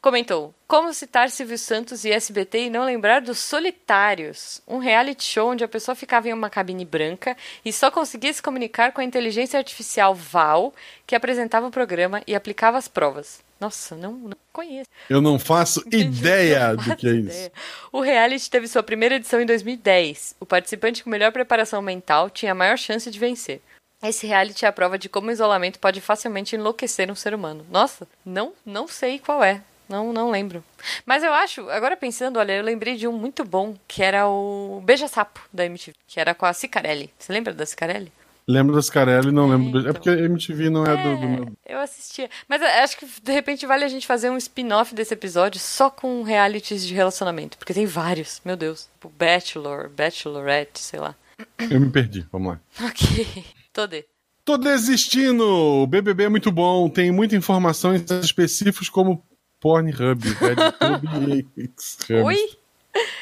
Comentou: 0.04 0.54
Como 0.68 0.92
citar 0.92 1.30
Silvio 1.30 1.56
Santos 1.56 2.04
e 2.04 2.10
SBT 2.10 2.66
e 2.66 2.70
não 2.70 2.84
lembrar 2.84 3.22
dos 3.22 3.38
Solitários? 3.38 4.60
Um 4.68 4.76
reality 4.76 5.24
show 5.24 5.50
onde 5.50 5.64
a 5.64 5.68
pessoa 5.68 5.94
ficava 5.94 6.28
em 6.28 6.32
uma 6.34 6.50
cabine 6.50 6.84
branca 6.84 7.34
e 7.64 7.72
só 7.72 7.90
conseguia 7.90 8.30
se 8.30 8.42
comunicar 8.42 8.92
com 8.92 9.00
a 9.00 9.04
inteligência 9.04 9.56
artificial 9.56 10.14
Val, 10.14 10.74
que 11.06 11.16
apresentava 11.16 11.66
o 11.66 11.70
programa 11.70 12.22
e 12.26 12.34
aplicava 12.34 12.76
as 12.76 12.86
provas. 12.86 13.42
Nossa, 13.58 13.96
não, 13.96 14.12
não 14.12 14.36
conheço. 14.52 14.90
Eu 15.08 15.22
não 15.22 15.38
faço 15.38 15.82
ideia 15.90 16.68
Não 16.68 16.76
do 16.76 16.82
faço 16.82 16.96
que 16.98 17.08
é 17.08 17.12
isso. 17.12 17.50
O 17.90 18.02
reality 18.02 18.50
teve 18.50 18.68
sua 18.68 18.82
primeira 18.82 19.14
edição 19.14 19.40
em 19.40 19.46
2010. 19.46 20.36
O 20.38 20.44
participante 20.44 21.02
com 21.02 21.08
melhor 21.08 21.32
preparação 21.32 21.80
mental 21.80 22.28
tinha 22.28 22.52
a 22.52 22.54
maior 22.54 22.76
chance 22.76 23.10
de 23.10 23.18
vencer. 23.18 23.62
Esse 24.02 24.26
reality 24.26 24.66
é 24.66 24.68
a 24.68 24.72
prova 24.72 24.98
de 24.98 25.08
como 25.08 25.28
o 25.28 25.32
isolamento 25.32 25.78
pode 25.78 26.02
facilmente 26.02 26.56
enlouquecer 26.56 27.10
um 27.10 27.14
ser 27.14 27.32
humano. 27.34 27.64
Nossa, 27.70 28.06
não, 28.22 28.52
não 28.66 28.86
sei 28.86 29.18
qual 29.18 29.42
é. 29.42 29.62
Não, 29.88 30.12
não 30.12 30.30
lembro. 30.30 30.62
Mas 31.04 31.22
eu 31.22 31.32
acho, 31.32 31.68
agora 31.70 31.96
pensando, 31.96 32.38
olha, 32.38 32.52
eu 32.52 32.62
lembrei 32.64 32.96
de 32.96 33.06
um 33.06 33.12
muito 33.12 33.44
bom, 33.44 33.74
que 33.86 34.02
era 34.02 34.26
o 34.28 34.80
Beija 34.84 35.08
Sapo 35.08 35.40
da 35.52 35.64
MTV, 35.66 35.94
que 36.06 36.18
era 36.20 36.34
com 36.34 36.46
a 36.46 36.52
Cicarelli. 36.52 37.10
Você 37.18 37.32
lembra 37.32 37.52
da 37.52 37.66
Cicarelli? 37.66 38.10
Lembro 38.46 38.74
das 38.76 38.90
Carelli, 38.90 39.32
não 39.32 39.48
lembro. 39.48 39.70
do- 39.70 39.78
É 39.78 39.80
então. 39.80 39.94
porque 39.94 40.10
a 40.10 40.18
MTV 40.18 40.68
não 40.68 40.84
é, 40.84 40.94
do, 41.02 41.16
do 41.18 41.26
meu. 41.26 41.52
Eu 41.64 41.78
assistia. 41.78 42.28
Mas 42.46 42.60
eu 42.60 42.68
acho 42.68 42.98
que 42.98 43.06
de 43.22 43.32
repente 43.32 43.64
vale 43.64 43.84
a 43.84 43.88
gente 43.88 44.06
fazer 44.06 44.28
um 44.28 44.36
spin-off 44.36 44.94
desse 44.94 45.14
episódio 45.14 45.58
só 45.58 45.88
com 45.88 46.22
realities 46.22 46.86
de 46.86 46.92
relacionamento. 46.92 47.56
Porque 47.56 47.72
tem 47.72 47.86
vários, 47.86 48.42
meu 48.44 48.54
Deus. 48.54 48.82
Tipo 48.92 49.08
Bachelor, 49.18 49.88
Bachelorette, 49.88 50.78
sei 50.78 51.00
lá. 51.00 51.14
Eu 51.70 51.80
me 51.80 51.88
perdi. 51.90 52.26
Vamos 52.30 52.48
lá. 52.52 52.60
Ok. 52.86 53.44
Todê. 53.72 54.04
Tô 54.44 54.58
desistindo! 54.58 55.42
O 55.82 55.86
BBB 55.86 56.24
é 56.24 56.28
muito 56.28 56.52
bom, 56.52 56.90
tem 56.90 57.10
muita 57.10 57.34
informação 57.34 57.94
em 57.94 57.98
sites 57.98 58.24
específicos 58.26 58.90
como 58.90 59.24
Pornhub, 59.64 60.20
RedTube 60.36 61.48
e. 61.56 62.12
Oi? 62.12 62.36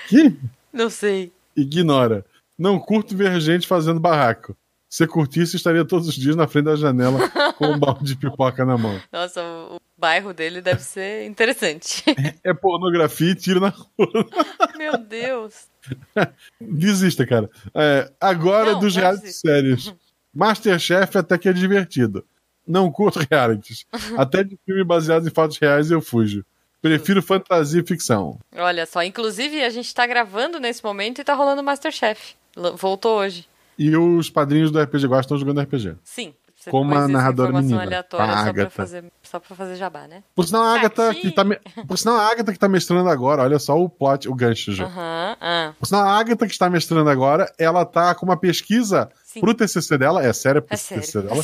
Que? 0.09 0.37
Não 0.73 0.91
sei. 0.91 1.33
Ignora. 1.57 2.27
Não 2.59 2.81
curto 2.81 3.17
ver 3.17 3.41
gente 3.41 3.65
fazendo 3.65 4.01
barraco. 4.01 4.57
Se 4.89 5.07
curtisse, 5.07 5.55
estaria 5.55 5.85
todos 5.85 6.09
os 6.09 6.17
dias 6.17 6.35
na 6.35 6.49
frente 6.49 6.65
da 6.65 6.75
janela 6.75 7.21
com 7.57 7.67
um 7.67 7.79
balde 7.79 8.05
de 8.05 8.17
pipoca 8.17 8.65
na 8.65 8.77
mão. 8.77 9.01
Nossa, 9.13 9.41
o, 9.41 9.81
bairro 9.97 10.35
dele 10.35 10.61
deve 10.61 10.83
ser 10.83 11.27
interessante. 11.27 12.03
É 12.43 12.53
pornografia 12.53 13.31
e 13.31 13.37
tiro 13.37 13.61
na 13.61 13.69
rua. 13.69 14.27
Meu 14.77 14.99
Deus. 14.99 15.69
Desista, 16.61 17.25
cara. 17.25 17.49
É, 17.73 18.11
agora 18.21 18.73
Não, 18.73 18.81
dos 18.81 18.97
desisto. 18.97 19.47
sérios. 19.47 19.95
Masterchef 20.35 21.17
até 21.19 21.39
que 21.39 21.49
é 21.49 21.53
divertido. 21.53 22.27
Não 22.67 22.91
curto 22.91 23.21
realities. 23.31 23.87
Até 24.17 24.45
de 24.45 24.59
filme 24.65 24.85
baseado 24.85 25.27
em 25.27 25.31
fatos 25.31 25.59
reais 25.59 25.91
eu 25.91 26.01
fujo. 26.01 26.45
Prefiro 26.81 27.23
fantasia 27.23 27.81
e 27.81 27.87
ficção. 27.87 28.39
Olha 28.57 28.85
só, 28.87 29.03
inclusive 29.05 29.63
a 29.63 29.71
gente 29.71 29.95
tá 29.95 30.05
gravando 30.07 30.59
nesse 30.59 30.83
momento 30.83 31.21
e 31.21 31.25
tá 31.25 31.33
rolando 31.35 31.63
Masterchef. 31.63 32.35
Voltou 32.77 33.19
hoje. 33.19 33.47
E 33.79 33.97
os 33.97 34.29
padrinhos 34.29 34.71
do 34.71 34.81
RPG 34.81 35.07
Gosta 35.07 35.21
estão 35.23 35.39
jogando 35.39 35.61
RPG. 35.61 35.97
Sim. 36.05 36.35
Você 36.63 36.71
Como 36.71 36.95
a 36.95 37.09
narradora 37.09 37.53
menina, 37.61 37.83
aleatória 37.83 38.25
a 38.27 38.37
só 38.37 38.43
pra, 38.43 38.51
Agatha. 38.51 38.71
fazer, 38.71 39.05
só 39.21 39.41
pra 39.41 39.57
fazer 39.57 39.75
jabá, 39.75 40.07
né? 40.07 40.23
Por 40.33 40.47
sinal, 40.47 40.63
a 40.63 40.75
Agatha 40.77 41.11
Aqui. 41.11 41.23
que 41.23 41.31
tá, 41.33 41.43
me- 41.43 41.59
por 41.89 41.99
sinal, 41.99 42.15
a 42.17 42.31
Agatha 42.31 42.53
que 42.53 42.59
tá 42.59 42.69
mestrando 42.69 43.09
agora, 43.11 43.43
olha 43.43 43.59
só 43.59 43.77
o 43.77 43.89
plot, 43.89 44.29
o 44.29 44.35
gancho 44.35 44.71
já. 44.73 44.85
Aham, 44.85 45.37
ah, 45.41 45.73
Por 45.77 45.87
sinal, 45.87 46.03
a 46.07 46.17
Agatha 46.17 46.47
que 46.47 46.53
está 46.53 46.71
mestrando 46.71 47.11
agora, 47.11 47.53
ela 47.59 47.85
tá 47.85 48.15
com 48.15 48.25
uma 48.27 48.37
pesquisa 48.37 49.11
Sim. 49.25 49.41
pro 49.41 49.55
TCC 49.55 49.99
dela, 49.99 50.23
é 50.25 50.33
sério, 50.33 50.63
pro 50.63 50.73
é 50.73 50.77
sério. 50.77 51.03
TCC 51.03 51.23
dela. 51.23 51.43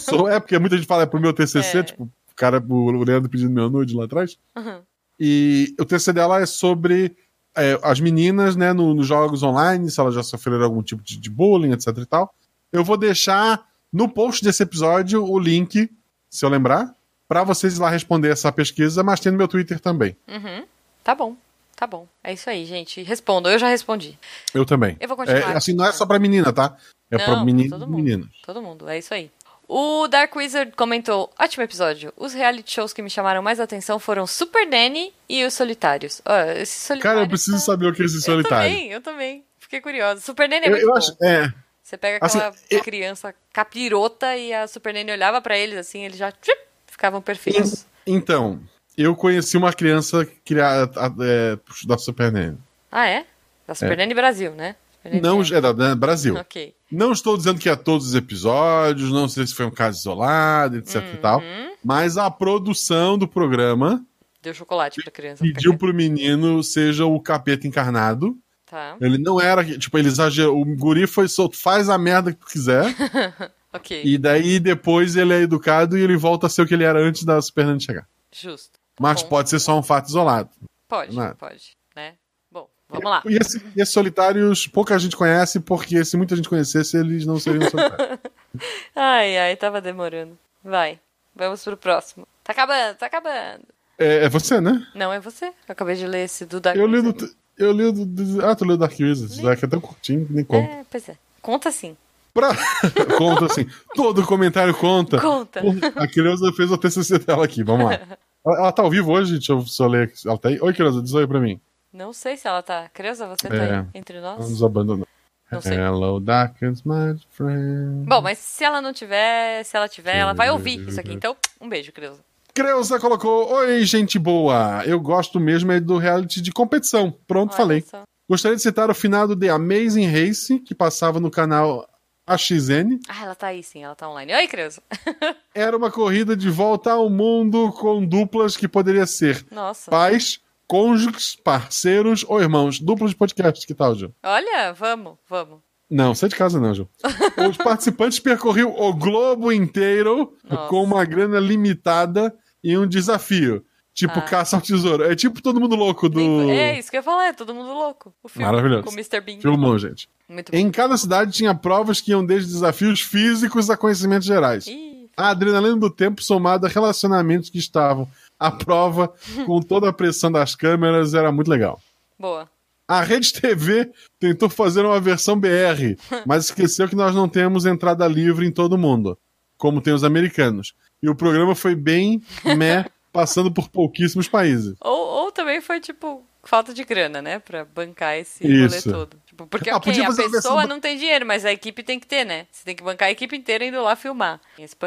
Sou- 0.00 0.28
é, 0.30 0.40
porque 0.40 0.58
muita 0.58 0.78
gente 0.78 0.86
fala 0.86 1.02
é 1.02 1.06
pro 1.06 1.20
meu 1.20 1.34
TCC, 1.34 1.78
É. 1.78 1.82
tipo, 1.82 2.04
o 2.04 2.34
cara, 2.34 2.58
o 2.66 3.04
Leandro 3.04 3.28
pedindo 3.28 3.50
meu 3.50 3.68
nude 3.68 3.94
lá 3.94 4.06
atrás. 4.06 4.38
Aham. 4.56 4.80
E 5.20 5.74
o 5.78 5.84
TCC 5.84 6.12
dela 6.14 6.40
é 6.40 6.46
sobre 6.46 7.14
é, 7.56 7.78
as 7.82 7.98
meninas, 8.00 8.54
né, 8.56 8.72
no- 8.72 8.94
nos 8.94 9.06
jogos 9.06 9.42
online, 9.42 9.90
se 9.90 9.98
elas 10.00 10.14
já 10.14 10.22
sofreram 10.22 10.62
algum 10.64 10.80
tipo 10.82 11.02
de, 11.02 11.18
de 11.18 11.28
bullying, 11.28 11.72
etc 11.72 11.88
e 11.98 12.06
tal. 12.06 12.32
Eu 12.72 12.84
vou 12.84 12.96
deixar 12.96 13.66
no 13.92 14.08
post 14.08 14.44
desse 14.44 14.62
episódio 14.62 15.24
o 15.24 15.38
link, 15.38 15.90
se 16.30 16.44
eu 16.44 16.48
lembrar, 16.48 16.94
pra 17.28 17.42
vocês 17.44 17.76
ir 17.76 17.80
lá 17.80 17.90
responder 17.90 18.30
essa 18.30 18.50
pesquisa, 18.52 19.02
mas 19.02 19.20
tem 19.20 19.32
no 19.32 19.38
meu 19.38 19.48
Twitter 19.48 19.78
também. 19.80 20.16
Uhum. 20.28 20.64
Tá 21.04 21.14
bom, 21.14 21.36
tá 21.76 21.86
bom. 21.86 22.06
É 22.22 22.32
isso 22.32 22.48
aí, 22.50 22.64
gente. 22.66 23.02
Respondam, 23.02 23.50
eu 23.52 23.58
já 23.58 23.68
respondi. 23.68 24.18
Eu 24.54 24.64
também. 24.64 24.96
Eu 25.00 25.08
vou 25.08 25.16
continuar. 25.16 25.52
É, 25.52 25.56
assim, 25.56 25.72
não 25.74 25.84
é 25.86 25.92
só 25.92 26.04
pra 26.06 26.18
menina, 26.18 26.52
tá? 26.52 26.76
É 27.10 27.16
pra 27.16 27.36
Não, 27.36 27.44
meninos 27.44 27.70
todo 27.70 27.84
e 27.84 27.86
mundo. 27.86 27.96
meninas. 28.02 28.28
Todo 28.44 28.60
mundo, 28.62 28.88
é 28.88 28.98
isso 28.98 29.14
aí. 29.14 29.30
O 29.66 30.08
Dark 30.08 30.34
Wizard 30.34 30.72
comentou: 30.72 31.30
ótimo 31.38 31.62
episódio. 31.62 32.12
Os 32.16 32.32
reality 32.32 32.72
shows 32.74 32.92
que 32.94 33.02
me 33.02 33.10
chamaram 33.10 33.42
mais 33.42 33.60
atenção 33.60 33.98
foram 33.98 34.26
Super 34.26 34.66
Nanny 34.66 35.12
e 35.28 35.44
Os 35.44 35.52
Solitários. 35.54 36.22
Ó, 36.24 36.34
esses 36.52 36.80
solitários. 36.82 37.02
Cara, 37.02 37.20
eu 37.26 37.28
preciso 37.28 37.56
tá- 37.58 37.62
saber 37.62 37.86
o 37.86 37.92
que 37.94 38.00
é 38.02 38.04
esse 38.06 38.16
Eu 38.16 38.20
solitário. 38.22 38.70
também, 38.70 38.90
eu 38.92 39.00
também. 39.02 39.44
Fiquei 39.58 39.80
curiosa. 39.82 40.20
Super 40.22 40.48
Nanny 40.48 40.64
é 40.64 40.68
Eu, 40.68 40.70
muito 40.72 40.82
eu 40.84 40.88
bom. 40.90 40.96
acho. 40.96 41.16
É. 41.22 41.52
Você 41.88 41.96
pega 41.96 42.18
Assim, 42.20 42.36
aquela 42.36 42.54
eu- 42.70 42.82
criança 42.82 43.34
capirota 43.50 44.36
e 44.36 44.52
a 44.52 44.66
Super 44.68 44.92
Nanny 44.92 45.10
olhava 45.10 45.40
pra 45.40 45.56
eles 45.56 45.78
assim, 45.78 46.04
eles 46.04 46.18
já 46.18 46.30
tchup, 46.30 46.58
ficavam 46.86 47.22
perfeitos. 47.22 47.86
Então, 48.06 48.60
eu 48.94 49.16
conheci 49.16 49.56
uma 49.56 49.72
criança 49.72 50.26
criada 50.44 50.92
é, 51.24 51.58
da 51.86 51.96
Super 51.96 52.30
Nanny. 52.30 52.58
Ah, 52.92 53.06
é? 53.08 53.24
Da 53.66 53.74
Super 53.74 53.92
É. 53.92 53.96
Nanny 53.96 54.12
Brasil, 54.12 54.52
né? 54.52 54.76
Não, 55.22 55.40
é. 55.40 55.60
da, 55.62 55.72
da 55.72 55.94
Brasil. 55.96 56.34
Ok. 56.36 56.74
Não 56.92 57.10
estou 57.10 57.38
dizendo 57.38 57.58
que 57.58 57.70
é 57.70 57.76
todos 57.76 58.08
os 58.08 58.14
episódios, 58.14 59.10
não 59.10 59.26
sei 59.26 59.46
se 59.46 59.54
foi 59.54 59.64
um 59.64 59.70
caso 59.70 59.98
isolado, 59.98 60.76
etc 60.76 60.96
e 61.14 61.16
tal. 61.16 61.40
Uhum. 61.40 61.72
Mas 61.82 62.18
a 62.18 62.30
produção 62.30 63.16
do 63.16 63.26
programa 63.26 64.04
Deu 64.42 64.52
chocolate 64.52 65.02
pra 65.02 65.10
criança. 65.10 65.42
pediu 65.42 65.78
pro 65.78 65.94
menino 65.94 66.62
seja 66.62 67.06
o 67.06 67.18
capeta 67.18 67.66
encarnado. 67.66 68.36
Tá. 68.70 68.96
Ele 69.00 69.18
não 69.18 69.40
era, 69.40 69.64
tipo, 69.78 69.96
ele 69.98 70.08
exagerou. 70.08 70.60
O 70.60 70.64
guri 70.76 71.06
foi 71.06 71.26
solto, 71.28 71.56
faz 71.56 71.88
a 71.88 71.96
merda 71.96 72.32
que 72.32 72.38
tu 72.40 72.46
quiser. 72.46 72.84
Ok. 73.70 74.00
e 74.02 74.16
daí 74.16 74.58
depois 74.58 75.14
ele 75.14 75.34
é 75.34 75.40
educado 75.42 75.98
e 75.98 76.00
ele 76.00 76.16
volta 76.16 76.46
a 76.46 76.50
ser 76.50 76.62
o 76.62 76.66
que 76.66 76.72
ele 76.72 76.84
era 76.84 76.98
antes 76.98 77.22
da 77.22 77.40
Super 77.42 77.66
Nintendo 77.66 77.82
chegar. 77.82 78.08
Justo. 78.32 78.72
Tá 78.72 78.78
Mas 78.98 79.22
bom. 79.22 79.28
pode 79.28 79.50
ser 79.50 79.58
só 79.58 79.78
um 79.78 79.82
fato 79.82 80.08
isolado. 80.08 80.48
Pode, 80.88 81.20
é? 81.20 81.34
pode. 81.34 81.76
Né? 81.94 82.14
Bom, 82.50 82.66
vamos 82.88 83.04
lá. 83.04 83.22
E, 83.26 83.36
esse, 83.36 83.62
esses 83.76 83.92
solitários, 83.92 84.66
pouca 84.66 84.98
gente 84.98 85.14
conhece, 85.14 85.60
porque 85.60 86.02
se 86.02 86.16
muita 86.16 86.34
gente 86.34 86.48
conhecesse, 86.48 86.96
eles 86.96 87.26
não 87.26 87.38
seriam 87.38 87.68
solitários. 87.68 88.18
Ai, 88.96 89.36
ai, 89.36 89.54
tava 89.54 89.82
demorando. 89.82 90.36
Vai. 90.64 90.98
Vamos 91.36 91.62
pro 91.62 91.76
próximo. 91.76 92.26
Tá 92.42 92.52
acabando, 92.52 92.96
tá 92.96 93.04
acabando. 93.06 93.64
é, 93.98 94.24
é 94.24 94.28
você, 94.30 94.62
né? 94.62 94.84
Não, 94.94 95.12
é 95.12 95.20
você. 95.20 95.44
Eu 95.44 95.52
acabei 95.68 95.94
de 95.94 96.06
ler 96.06 96.24
esse 96.24 96.46
do 96.46 96.58
Dark 96.58 96.76
Eu 96.76 96.86
li 96.86 97.00
Wizard. 97.00 97.36
Eu 97.58 97.72
li 97.72 97.90
do. 97.92 98.04
do- 98.06 98.44
ah, 98.46 98.54
tu 98.54 98.64
leu 98.64 98.76
Dark 98.76 98.94
Wizards. 98.98 99.38
É 99.44 99.56
que 99.56 99.64
é 99.64 99.68
tão 99.68 99.80
curtinho 99.80 100.26
nem 100.30 100.44
conta. 100.44 100.70
É, 100.72 100.84
pois 100.90 101.08
é. 101.08 101.16
Conta 101.42 101.70
sim. 101.72 101.96
Pra... 102.32 102.50
conta 103.18 103.46
assim. 103.46 103.66
Todo 103.94 104.24
comentário 104.24 104.74
conta. 104.74 105.20
Conta. 105.20 105.60
A 105.96 106.06
criança 106.06 106.52
fez 106.52 106.70
o 106.70 106.78
TCC 106.78 107.18
dela 107.18 107.44
aqui, 107.44 107.62
vamos 107.64 107.86
lá. 107.86 107.98
Ela, 108.46 108.56
ela 108.60 108.72
tá 108.72 108.82
ao 108.82 108.88
vivo 108.90 109.10
hoje? 109.12 109.32
Deixa 109.34 109.52
eu 109.52 109.60
só 109.66 109.86
ler. 109.86 110.12
Ela 110.24 110.38
tá 110.38 110.48
aí? 110.48 110.58
Oi, 110.60 110.72
criança, 110.72 111.02
diz 111.02 111.12
oi 111.12 111.26
pra 111.26 111.40
mim. 111.40 111.60
Não 111.92 112.12
sei 112.12 112.36
se 112.36 112.46
ela 112.46 112.62
tá. 112.62 112.88
Creuza, 112.94 113.26
você 113.26 113.48
tá 113.48 113.54
É. 113.56 113.78
aí 113.80 113.86
entre 113.92 114.16
Ela 114.18 114.36
nós? 114.36 114.48
nos 114.48 114.62
abandonou. 114.62 115.06
Não 115.50 115.60
sei. 115.60 115.76
Hello, 115.76 116.20
darkness, 116.20 116.82
my 116.84 117.18
friend. 117.30 118.06
Bom, 118.06 118.22
mas 118.22 118.38
se 118.38 118.62
ela 118.62 118.80
não 118.80 118.92
tiver, 118.92 119.64
se 119.64 119.76
ela 119.76 119.88
tiver, 119.88 120.16
ela 120.16 120.34
vai 120.34 120.50
ouvir 120.50 120.86
isso 120.88 121.00
aqui. 121.00 121.12
Então, 121.18 121.36
um 121.60 121.68
beijo, 121.68 121.90
Creuza. 121.92 122.20
Creuza 122.54 122.98
colocou: 122.98 123.52
Oi, 123.52 123.84
gente 123.84 124.18
boa. 124.18 124.82
Eu 124.84 125.00
gosto 125.00 125.38
mesmo 125.38 125.72
é 125.72 125.80
do 125.80 125.96
reality 125.98 126.40
de 126.40 126.52
competição. 126.52 127.12
Pronto, 127.26 127.50
Olha 127.50 127.56
falei. 127.56 127.80
só. 127.82 128.02
Gostaria 128.28 128.56
de 128.56 128.62
citar 128.62 128.90
o 128.90 128.94
final 128.94 129.26
do 129.26 129.34
The 129.38 129.48
Amazing 129.48 130.06
Race, 130.06 130.58
que 130.60 130.74
passava 130.74 131.18
no 131.18 131.30
canal 131.30 131.88
AXN. 132.26 132.98
Ah, 133.08 133.24
ela 133.24 133.34
tá 133.34 133.46
aí 133.48 133.62
sim, 133.62 133.82
ela 133.82 133.94
tá 133.94 134.08
online. 134.08 134.34
Oi, 134.34 134.46
Creuza. 134.46 134.82
Era 135.54 135.76
uma 135.76 135.90
corrida 135.90 136.36
de 136.36 136.50
volta 136.50 136.92
ao 136.92 137.08
mundo 137.08 137.72
com 137.72 138.04
duplas 138.04 138.56
que 138.56 138.68
poderia 138.68 139.06
ser 139.06 139.46
Nossa. 139.50 139.90
pais, 139.90 140.40
cônjuges, 140.66 141.36
parceiros 141.36 142.24
ou 142.28 142.40
irmãos. 142.40 142.78
Duplas 142.78 143.10
de 143.10 143.16
podcast, 143.16 143.66
que 143.66 143.74
tal, 143.74 143.94
Gil? 143.94 144.14
Olha, 144.22 144.72
vamos, 144.74 145.16
vamos. 145.26 145.60
Não, 145.90 146.14
sai 146.14 146.28
de 146.28 146.36
casa 146.36 146.60
não, 146.60 146.74
Gil. 146.74 146.88
Os 147.50 147.56
participantes 147.56 148.18
percorriam 148.18 148.74
o 148.78 148.92
globo 148.92 149.50
inteiro 149.52 150.34
Nossa. 150.48 150.68
com 150.68 150.82
uma 150.84 151.04
grana 151.04 151.38
limitada 151.40 152.34
e 152.62 152.76
um 152.76 152.86
desafio. 152.86 153.64
Tipo, 153.94 154.18
Ah. 154.18 154.22
caça 154.22 154.54
ao 154.56 154.62
tesouro. 154.62 155.02
É 155.04 155.16
tipo 155.16 155.42
todo 155.42 155.60
mundo 155.60 155.74
louco 155.74 156.08
do. 156.08 156.48
É 156.50 156.78
isso 156.78 156.88
que 156.90 156.96
eu 156.96 157.00
ia 157.00 157.02
falar, 157.02 157.26
é 157.28 157.32
todo 157.32 157.52
mundo 157.54 157.72
louco. 157.72 158.14
O 158.22 158.28
filme 158.28 158.46
Maravilhoso. 158.46 158.84
com 158.84 158.90
o 158.90 158.92
Mr. 158.92 159.20
Bean. 159.20 159.40
Filmão, 159.40 159.76
gente. 159.78 160.08
Muito 160.28 160.52
bom. 160.52 160.58
Em 160.58 160.70
cada 160.70 160.96
cidade 160.96 161.32
tinha 161.32 161.52
provas 161.54 162.00
que 162.00 162.12
iam 162.12 162.24
desde 162.24 162.52
desafios 162.52 163.00
físicos 163.00 163.68
a 163.70 163.76
conhecimentos 163.76 164.26
gerais. 164.26 164.66
Ih, 164.68 165.08
A 165.16 165.30
adrenalina 165.30 165.74
do 165.76 165.90
tempo 165.90 166.22
somada 166.22 166.68
a 166.68 166.70
relacionamentos 166.70 167.50
que 167.50 167.58
estavam 167.58 168.06
à 168.38 168.52
prova 168.52 169.12
com 169.46 169.60
toda 169.60 169.88
a 169.88 169.92
pressão 169.92 170.30
das 170.30 170.54
câmeras 170.54 171.12
era 171.14 171.32
muito 171.32 171.50
legal. 171.50 171.80
boa. 172.18 172.48
A 172.88 173.02
Rede 173.02 173.34
TV 173.34 173.92
tentou 174.18 174.48
fazer 174.48 174.82
uma 174.82 174.98
versão 174.98 175.38
BR, 175.38 175.94
mas 176.24 176.46
esqueceu 176.46 176.88
que 176.88 176.96
nós 176.96 177.14
não 177.14 177.28
temos 177.28 177.66
entrada 177.66 178.08
livre 178.08 178.46
em 178.46 178.50
todo 178.50 178.78
mundo, 178.78 179.18
como 179.58 179.82
tem 179.82 179.92
os 179.92 180.02
americanos. 180.02 180.74
E 181.02 181.10
o 181.10 181.14
programa 181.14 181.54
foi 181.54 181.74
bem 181.74 182.22
meh, 182.56 182.86
passando 183.12 183.52
por 183.52 183.68
pouquíssimos 183.68 184.26
países. 184.26 184.74
Ou, 184.80 185.24
ou 185.24 185.30
também 185.30 185.60
foi, 185.60 185.80
tipo, 185.80 186.24
falta 186.48 186.72
de 186.72 186.82
grana, 186.82 187.20
né? 187.20 187.38
Pra 187.38 187.64
bancar 187.64 188.16
esse 188.16 188.46
Isso. 188.46 188.90
rolê 188.90 188.98
todo. 188.98 189.20
Tipo, 189.26 189.46
porque, 189.46 189.68
Ah, 189.70 189.76
ok, 189.76 189.92
podia 189.92 190.08
a 190.08 190.30
pessoa 190.30 190.66
não 190.66 190.80
tem 190.80 190.96
dinheiro, 190.96 191.26
mas 191.26 191.44
a 191.44 191.52
equipe 191.52 191.82
tem 191.82 192.00
que 192.00 192.06
ter, 192.06 192.24
né? 192.24 192.46
Você 192.50 192.64
tem 192.64 192.74
que 192.74 192.82
bancar 192.82 193.08
a 193.08 193.10
equipe 193.10 193.36
inteira 193.36 193.64
indo 193.64 193.80
lá 193.82 193.94
filmar. 193.94 194.40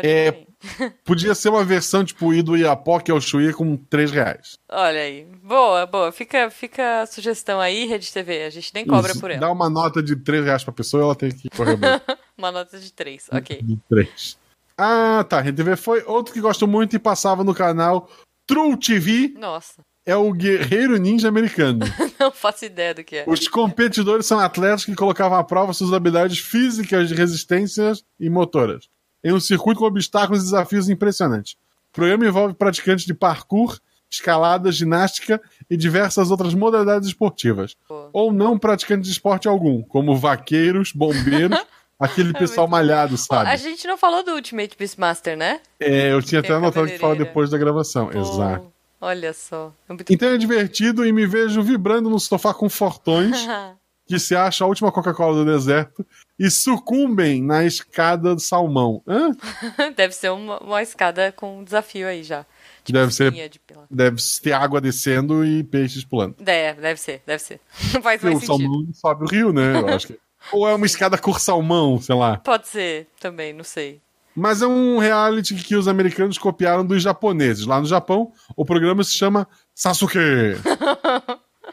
É. 0.03 0.45
Podia 1.05 1.35
ser 1.35 1.49
uma 1.49 1.63
versão 1.63 2.03
tipo 2.03 2.33
ir 2.33 2.41
do 2.41 2.57
Iapoque 2.57 3.11
ao 3.11 3.21
Chuí 3.21 3.53
com 3.53 3.77
3 3.77 4.11
reais. 4.11 4.57
Olha 4.69 5.01
aí. 5.01 5.25
Boa, 5.43 5.85
boa. 5.85 6.11
Fica, 6.11 6.49
fica 6.49 7.01
a 7.01 7.05
sugestão 7.05 7.59
aí, 7.59 7.85
Rede 7.85 8.11
TV. 8.11 8.43
A 8.43 8.49
gente 8.49 8.73
nem 8.73 8.85
cobra 8.85 9.11
Isso, 9.11 9.19
por 9.21 9.29
ela. 9.29 9.39
Dá 9.39 9.51
uma 9.51 9.69
nota 9.69 10.01
de 10.01 10.15
3 10.15 10.43
reais 10.45 10.63
pra 10.63 10.73
pessoa 10.73 11.03
ela 11.03 11.15
tem 11.15 11.31
que 11.31 11.49
correr 11.49 11.77
bem. 11.77 11.89
Uma 12.37 12.51
nota 12.51 12.79
de 12.79 12.91
três. 12.91 13.27
Ok. 13.31 13.61
de 13.61 13.77
3. 13.87 14.37
Ah, 14.75 15.23
tá. 15.29 15.39
Rede 15.41 15.57
TV 15.57 15.75
foi 15.75 16.03
outro 16.07 16.33
que 16.33 16.41
gosto 16.41 16.67
muito 16.67 16.95
e 16.95 16.99
passava 16.99 17.43
no 17.43 17.53
canal 17.53 18.09
True 18.47 18.75
TV. 18.77 19.35
Nossa. 19.37 19.83
É 20.05 20.15
o 20.15 20.31
Guerreiro 20.33 20.97
Ninja 20.97 21.27
Americano. 21.27 21.85
Não 22.19 22.31
faço 22.31 22.65
ideia 22.65 22.93
do 22.93 23.03
que 23.03 23.17
é. 23.17 23.23
Os 23.27 23.47
competidores 23.47 24.25
são 24.25 24.39
atletas 24.39 24.83
que 24.85 24.95
colocavam 24.95 25.37
à 25.37 25.43
prova 25.43 25.73
suas 25.73 25.93
habilidades 25.93 26.39
físicas, 26.39 27.07
de 27.07 27.13
resistências 27.15 28.03
e 28.19 28.29
motoras. 28.29 28.89
Em 29.23 29.31
um 29.31 29.39
circuito 29.39 29.79
com 29.79 29.85
obstáculos 29.85 30.41
e 30.41 30.45
desafios 30.45 30.89
impressionantes. 30.89 31.53
O 31.89 31.93
programa 31.93 32.25
envolve 32.25 32.55
praticantes 32.55 33.05
de 33.05 33.13
parkour, 33.13 33.77
escalada, 34.09 34.71
ginástica 34.71 35.41
e 35.69 35.77
diversas 35.77 36.31
outras 36.31 36.53
modalidades 36.53 37.07
esportivas. 37.07 37.75
Pô. 37.87 38.09
Ou 38.11 38.33
não 38.33 38.57
praticantes 38.57 39.07
de 39.07 39.13
esporte 39.13 39.47
algum, 39.47 39.83
como 39.83 40.17
vaqueiros, 40.17 40.91
bombeiros, 40.91 41.57
aquele 41.99 42.33
pessoal 42.33 42.67
muito 42.67 42.71
malhado, 42.71 43.15
A 43.15 43.17
sabe? 43.17 43.57
gente 43.57 43.87
não 43.87 43.97
falou 43.97 44.23
do 44.23 44.31
Ultimate 44.31 44.75
Beastmaster, 44.77 45.37
né? 45.37 45.61
É, 45.79 46.11
eu 46.11 46.21
tinha 46.21 46.41
Tem 46.41 46.49
até 46.49 46.55
a 46.55 46.57
anotado 46.57 46.87
que 46.87 46.97
fala 46.97 47.15
depois 47.15 47.49
da 47.51 47.57
gravação. 47.57 48.07
Pô, 48.07 48.19
Exato. 48.19 48.73
Olha 49.01 49.33
só. 49.33 49.73
É 49.89 49.93
muito... 49.93 50.13
Então 50.13 50.29
é 50.29 50.37
divertido 50.37 51.05
e 51.05 51.11
me 51.11 51.25
vejo 51.25 51.61
vibrando 51.63 52.09
no 52.09 52.19
sofá 52.19 52.53
com 52.53 52.69
fortões 52.69 53.35
que 54.07 54.19
se 54.19 54.35
acha 54.35 54.63
a 54.63 54.67
última 54.67 54.91
Coca-Cola 54.91 55.43
do 55.43 55.45
deserto 55.51 56.05
e 56.37 56.49
sucumbem 56.51 57.41
na 57.41 57.65
escada 57.65 58.35
do 58.35 58.41
salmão. 58.41 59.01
Hã? 59.07 59.31
Deve 59.95 60.13
ser 60.13 60.29
uma, 60.31 60.59
uma 60.59 60.81
escada 60.83 61.31
com 61.31 61.59
um 61.59 61.63
desafio 61.63 62.07
aí 62.07 62.23
já. 62.23 62.45
Tipo 62.83 62.99
Deve 62.99 63.11
ser- 63.13 63.31
de. 63.31 63.61
Deve 63.89 64.17
ter 64.41 64.53
água 64.53 64.81
descendo 64.81 65.45
e 65.45 65.63
peixes 65.63 66.03
pulando. 66.03 66.35
Deve, 66.39 66.81
deve 66.81 66.99
ser, 66.99 67.21
deve 67.25 67.41
ser. 67.41 67.59
Não 67.93 68.01
faz 68.03 68.19
Porque 68.21 68.33
mais 68.35 68.37
o 68.37 68.39
sentido. 68.53 68.69
salmão 68.69 68.93
sobe 68.93 69.23
o 69.23 69.27
rio, 69.27 69.53
né? 69.53 69.79
Eu 69.79 69.87
acho 69.89 70.07
que... 70.07 70.19
Ou 70.51 70.67
é 70.67 70.73
uma 70.73 70.85
escada 70.87 71.17
cor 71.19 71.39
salmão, 71.39 72.01
sei 72.01 72.15
lá. 72.15 72.37
Pode 72.37 72.67
ser 72.67 73.07
também, 73.19 73.53
não 73.53 73.63
sei. 73.63 74.01
Mas 74.35 74.61
é 74.61 74.67
um 74.67 74.97
reality 74.97 75.55
que 75.55 75.75
os 75.75 75.87
americanos 75.87 76.37
copiaram 76.37 76.85
dos 76.85 77.03
japoneses. 77.03 77.65
Lá 77.65 77.79
no 77.79 77.85
Japão, 77.85 78.31
o 78.55 78.65
programa 78.65 79.03
se 79.03 79.11
chama 79.13 79.47
Sasuke. 79.75 80.17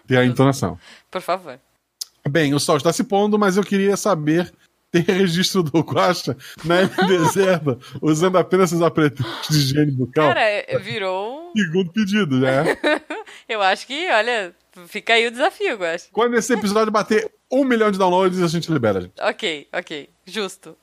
Tem 0.06 0.18
a 0.18 0.24
entonação. 0.24 0.78
Por 1.10 1.20
favor. 1.20 1.58
Bem, 2.28 2.52
o 2.54 2.60
sol 2.60 2.76
está 2.76 2.92
se 2.92 3.04
pondo, 3.04 3.38
mas 3.38 3.56
eu 3.56 3.62
queria 3.62 3.96
saber 3.96 4.52
ter 4.90 5.04
registro 5.04 5.62
do 5.62 5.80
Guacha 5.80 6.36
na 6.64 6.82
deserta 7.06 7.78
usando 8.02 8.38
apenas 8.38 8.70
seus 8.70 8.82
apretextos 8.82 9.48
de 9.48 9.56
higiene 9.58 9.92
bucal. 9.92 10.28
Cara, 10.28 10.40
é- 10.40 10.78
virou 10.78 11.50
um... 11.50 11.52
Segundo 11.56 11.92
pedido, 11.92 12.38
né? 12.38 12.64
Eu 13.48 13.62
acho 13.62 13.86
que, 13.86 14.10
olha, 14.10 14.54
fica 14.86 15.14
aí 15.14 15.26
o 15.26 15.30
desafio, 15.30 15.70
eu 15.70 15.84
acho. 15.84 16.08
Quando 16.12 16.34
esse 16.36 16.52
episódio 16.52 16.92
bater 16.92 17.30
um 17.50 17.64
milhão 17.64 17.90
de 17.90 17.98
downloads, 17.98 18.42
a 18.42 18.46
gente 18.46 18.70
libera, 18.70 19.00
gente. 19.00 19.14
Ok, 19.20 19.66
ok. 19.72 20.10
Justo. 20.26 20.76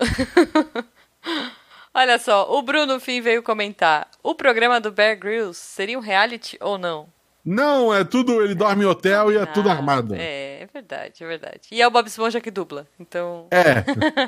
Olha 1.97 2.19
só, 2.19 2.51
o 2.53 2.61
Bruno 2.61 2.99
Fim 2.99 3.21
veio 3.21 3.41
comentar. 3.41 4.09
O 4.21 4.35
programa 4.35 4.81
do 4.81 4.91
Bear 4.91 5.17
Grylls 5.17 5.57
seria 5.57 5.97
um 5.97 6.01
reality 6.01 6.57
ou 6.59 6.77
não? 6.77 7.07
Não, 7.43 7.93
é 7.93 8.03
tudo, 8.03 8.41
ele 8.41 8.53
dorme 8.53 8.83
em 8.83 8.87
hotel 8.87 9.31
e 9.31 9.37
é 9.37 9.45
tudo 9.45 9.69
Ah, 9.69 9.73
armado. 9.73 10.13
É, 10.13 10.63
é 10.63 10.67
verdade, 10.73 11.23
é 11.23 11.27
verdade. 11.27 11.61
E 11.71 11.81
é 11.81 11.87
o 11.87 11.91
Bob 11.91 12.05
Esponja 12.07 12.41
que 12.41 12.51
dubla. 12.51 12.85
Então, 12.99 13.47
É. 13.49 13.85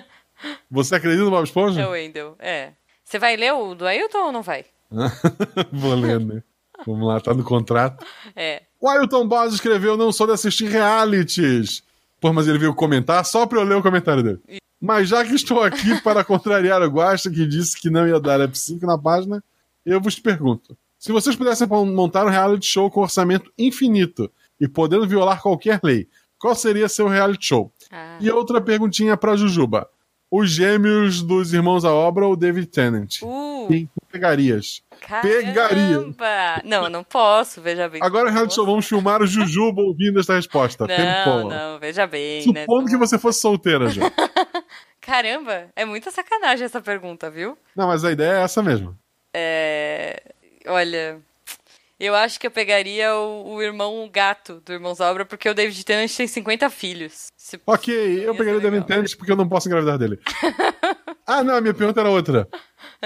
Você 0.72 0.96
acredita 0.96 1.24
no 1.26 1.32
Bob 1.32 1.44
Esponja? 1.44 1.82
é 1.82 1.88
o. 1.88 2.36
É. 2.40 2.72
Você 3.04 3.20
vai 3.20 3.36
ler 3.36 3.54
o 3.54 3.76
do 3.76 3.86
Ailton 3.86 4.26
ou 4.28 4.32
não 4.32 4.42
vai? 4.42 4.66
Vou 5.74 5.96
ler, 5.96 6.20
né? 6.20 6.44
Vamos 6.86 7.08
lá, 7.08 7.20
tá 7.20 7.34
no 7.34 7.44
contrato. 7.44 8.06
É. 8.36 8.62
O 8.80 8.88
Ailton 8.88 9.28
Boss 9.28 9.54
escreveu: 9.56 9.98
Não 9.98 10.12
sou 10.12 10.28
de 10.28 10.34
assistir 10.34 10.70
realities. 10.70 11.84
Pô, 12.20 12.34
mas 12.34 12.48
ele 12.48 12.58
veio 12.58 12.74
comentar 12.74 13.24
só 13.26 13.46
pra 13.46 13.60
eu 13.60 13.64
ler 13.64 13.76
o 13.76 13.84
comentário 13.84 14.24
dele. 14.24 14.40
Mas 14.80 15.10
já 15.10 15.24
que 15.24 15.34
estou 15.34 15.64
aqui 15.64 16.00
para 16.02 16.24
contrariar 16.24 16.82
o 16.82 16.90
Guasta, 16.90 17.30
que 17.30 17.46
disse 17.46 17.80
que 17.80 17.90
não 17.90 18.08
ia 18.08 18.20
dar 18.20 18.40
F5 18.40 18.82
na 18.84 18.98
página, 18.98 19.44
eu 19.86 20.00
vos 20.02 20.20
pergunto: 20.20 20.78
se 20.98 21.12
vocês 21.12 21.36
pudessem 21.36 21.68
montar 21.68 22.26
um 22.26 22.30
reality 22.30 22.66
show 22.66 22.90
com 22.90 23.02
orçamento 23.02 23.52
infinito 23.58 24.32
e 24.60 24.68
podendo 24.68 25.08
violar 25.08 25.42
qualquer 25.42 25.80
lei, 25.84 26.08
qual 26.40 26.56
seria 26.56 26.90
seu 26.90 27.08
reality 27.08 27.48
show? 27.48 27.72
Ah. 27.92 28.18
E 28.20 28.30
outra 28.30 28.62
perguntinha 28.62 29.18
para 29.18 29.36
Jujuba: 29.36 29.90
os 30.30 30.50
gêmeos 30.50 31.22
dos 31.22 31.54
irmãos 31.54 31.86
à 31.86 31.94
obra 31.94 32.26
ou 32.26 32.36
David 32.36 32.68
Tennant? 32.68 33.22
Uh, 33.22 33.68
tu 33.68 34.06
pegarias? 34.12 34.82
Pegaria. 35.22 35.54
caramba! 35.54 36.62
Não, 36.66 36.84
eu 36.86 36.90
não 36.90 37.04
posso, 37.04 37.62
veja 37.62 37.88
bem. 37.88 38.02
Agora, 38.04 38.30
reality 38.30 38.56
show, 38.56 38.66
vamos 38.66 38.88
filmar 38.88 39.22
o 39.22 39.28
Jujuba 39.28 39.82
ouvindo 39.84 40.20
esta 40.20 40.36
resposta. 40.36 40.86
Não, 40.86 40.96
Tempo. 40.96 41.50
não, 41.50 41.80
veja 41.80 42.06
bem, 42.06 42.46
né? 42.52 42.62
Supondo 42.62 42.90
que 42.90 42.98
você 42.98 43.18
fosse 43.18 43.40
solteira 43.40 43.90
já. 43.90 44.04
Caramba, 45.00 45.70
é 45.76 45.86
muita 45.86 46.12
sacanagem 46.12 46.66
essa 46.66 46.82
pergunta, 46.82 47.30
viu? 47.30 47.58
Não, 47.76 47.88
mas 47.88 48.04
a 48.04 48.12
ideia 48.12 48.40
é 48.40 48.44
essa 48.44 48.62
mesmo. 48.62 48.98
É... 49.34 50.22
Olha, 50.66 51.22
eu 52.00 52.14
acho 52.16 52.40
que 52.40 52.46
eu 52.48 52.52
pegaria 52.52 53.14
o, 53.16 53.56
o 53.56 53.62
irmão 53.62 54.10
gato 54.12 54.62
do 54.66 54.72
Irmãos 54.74 55.00
Obra, 55.00 55.26
porque 55.26 55.50
o 55.50 55.54
David 55.54 55.84
Tennant 55.86 56.12
tem 56.16 56.28
50 56.28 56.70
filhos. 56.70 57.28
Se- 57.36 57.60
Ok, 57.66 57.94
eu 57.94 58.34
Ia 58.34 58.38
pegaria 58.38 58.58
o 58.60 58.62
David. 58.62 58.86
Tennant 58.86 59.16
porque 59.18 59.32
eu 59.32 59.36
não 59.36 59.48
posso 59.48 59.68
engravidar 59.68 59.98
dele. 59.98 60.20
ah, 61.26 61.44
não, 61.44 61.56
a 61.56 61.62
minha 61.62 61.74
pergunta 61.74 62.00
era 62.00 62.10
outra. 62.10 62.48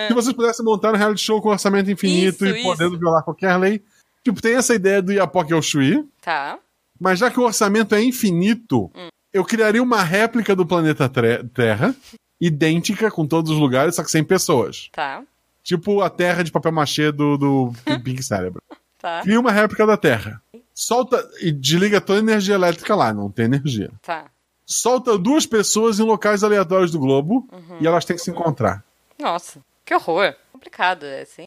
Se 0.08 0.14
vocês 0.14 0.36
pudessem 0.36 0.66
montar 0.66 0.94
um 0.94 0.98
reality 0.98 1.22
show 1.22 1.42
com 1.42 1.50
orçamento 1.50 1.90
infinito 1.92 2.46
É. 2.46 2.50
Isso, 2.50 2.58
e 2.60 2.64
podendo 2.64 2.92
isso. 2.92 3.00
violar 3.00 3.24
qualquer 3.24 3.56
lei, 3.58 3.82
tipo, 4.24 4.42
tem 4.42 4.56
essa 4.56 4.74
ideia 4.76 5.02
do 5.02 5.12
Iapoque 5.14 5.54
ao 5.54 5.62
Shui, 5.62 6.06
Tá. 6.22 6.58
mas 7.00 7.20
já 7.20 7.30
que 7.32 7.40
o 7.40 7.44
orçamento 7.44 7.96
é 7.96 8.02
infinito, 8.04 8.92
Hum. 8.96 9.08
eu 9.34 9.44
criaria 9.46 9.82
uma 9.82 10.02
réplica 10.04 10.56
do 10.56 10.66
planeta 10.66 11.10
Terra, 11.54 11.96
idêntica 12.40 13.10
com 13.12 13.26
todos 13.28 13.52
os 13.52 13.58
lugares, 13.58 13.96
só 13.96 14.04
que 14.04 14.12
sem 14.12 14.24
pessoas. 14.24 14.90
Tá. 14.92 15.24
Tipo 15.64 16.02
a 16.02 16.10
Terra 16.10 16.44
de 16.44 16.52
papel 16.52 16.72
machê 16.72 17.12
do, 17.12 17.38
do 17.38 17.72
Pink 18.04 18.24
Cérebro. 18.24 18.61
Tá. 19.02 19.22
Cria 19.24 19.40
uma 19.40 19.52
réplica 19.52 19.86
da 19.86 19.98
Terra. 19.98 20.42
Solta 20.74 21.28
e 21.42 21.52
desliga 21.52 22.00
toda 22.00 22.20
a 22.20 22.24
energia 22.24 22.56
elétrica 22.56 22.96
lá, 22.96 23.12
não 23.14 23.32
tem 23.32 23.46
energia. 23.46 23.90
Tá. 24.02 24.26
Solta 24.66 25.18
duas 25.18 25.46
pessoas 25.46 26.00
em 26.00 26.04
locais 26.04 26.44
aleatórios 26.44 26.92
do 26.92 27.00
globo 27.00 27.48
Uhum. 27.52 27.78
e 27.82 27.88
elas 27.88 28.06
têm 28.06 28.16
que 28.16 28.22
se 28.22 28.32
encontrar. 28.32 28.84
Nossa, 29.20 29.60
que 29.86 29.94
horror. 29.94 30.34
Complicado, 30.52 31.04
é 31.06 31.22
assim. 31.22 31.44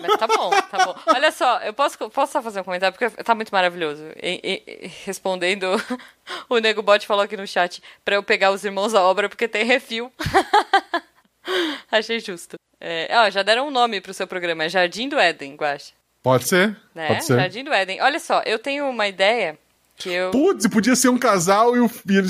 Mas 0.00 0.16
tá 0.18 0.26
bom, 0.26 0.50
tá 0.70 0.84
bom. 0.86 0.94
Olha 1.14 1.30
só, 1.30 1.58
eu 1.60 1.72
posso, 1.74 1.96
posso 2.10 2.32
só 2.32 2.42
fazer 2.42 2.60
um 2.60 2.64
comentário, 2.64 2.96
porque 2.98 3.22
tá 3.22 3.34
muito 3.34 3.50
maravilhoso. 3.50 4.02
E- 4.20 4.62
e- 4.66 4.86
respondendo, 5.04 5.66
o 6.48 6.58
Nego 6.58 6.82
Bot 6.82 7.06
falou 7.06 7.22
aqui 7.22 7.36
no 7.36 7.46
chat 7.46 7.82
pra 8.04 8.14
eu 8.16 8.22
pegar 8.22 8.50
os 8.50 8.64
irmãos 8.64 8.94
à 8.94 9.02
obra, 9.02 9.28
porque 9.28 9.46
tem 9.46 9.64
refil. 9.64 10.10
Achei 11.90 12.20
justo. 12.20 12.56
É, 12.80 13.08
ó, 13.18 13.30
já 13.30 13.42
deram 13.42 13.68
um 13.68 13.70
nome 13.70 14.00
pro 14.00 14.14
seu 14.14 14.26
programa, 14.26 14.68
Jardim 14.68 15.08
do 15.08 15.18
Éden, 15.18 15.54
Guaxa. 15.56 15.92
Pode 16.32 16.48
ser? 16.48 16.76
Né? 16.94 17.08
Pode 17.08 17.24
ser. 17.24 17.36
Jardim 17.36 17.64
do 17.64 17.72
Éden. 17.72 18.00
Olha 18.02 18.18
só, 18.20 18.42
eu 18.44 18.58
tenho 18.58 18.88
uma 18.88 19.06
ideia 19.08 19.58
que 19.96 20.10
eu. 20.10 20.30
Putz, 20.30 20.66
podia 20.68 20.94
ser 20.96 21.08
um 21.08 21.18
casal 21.18 21.76
e 21.76 21.80
o 21.80 21.88
filho. 21.88 22.28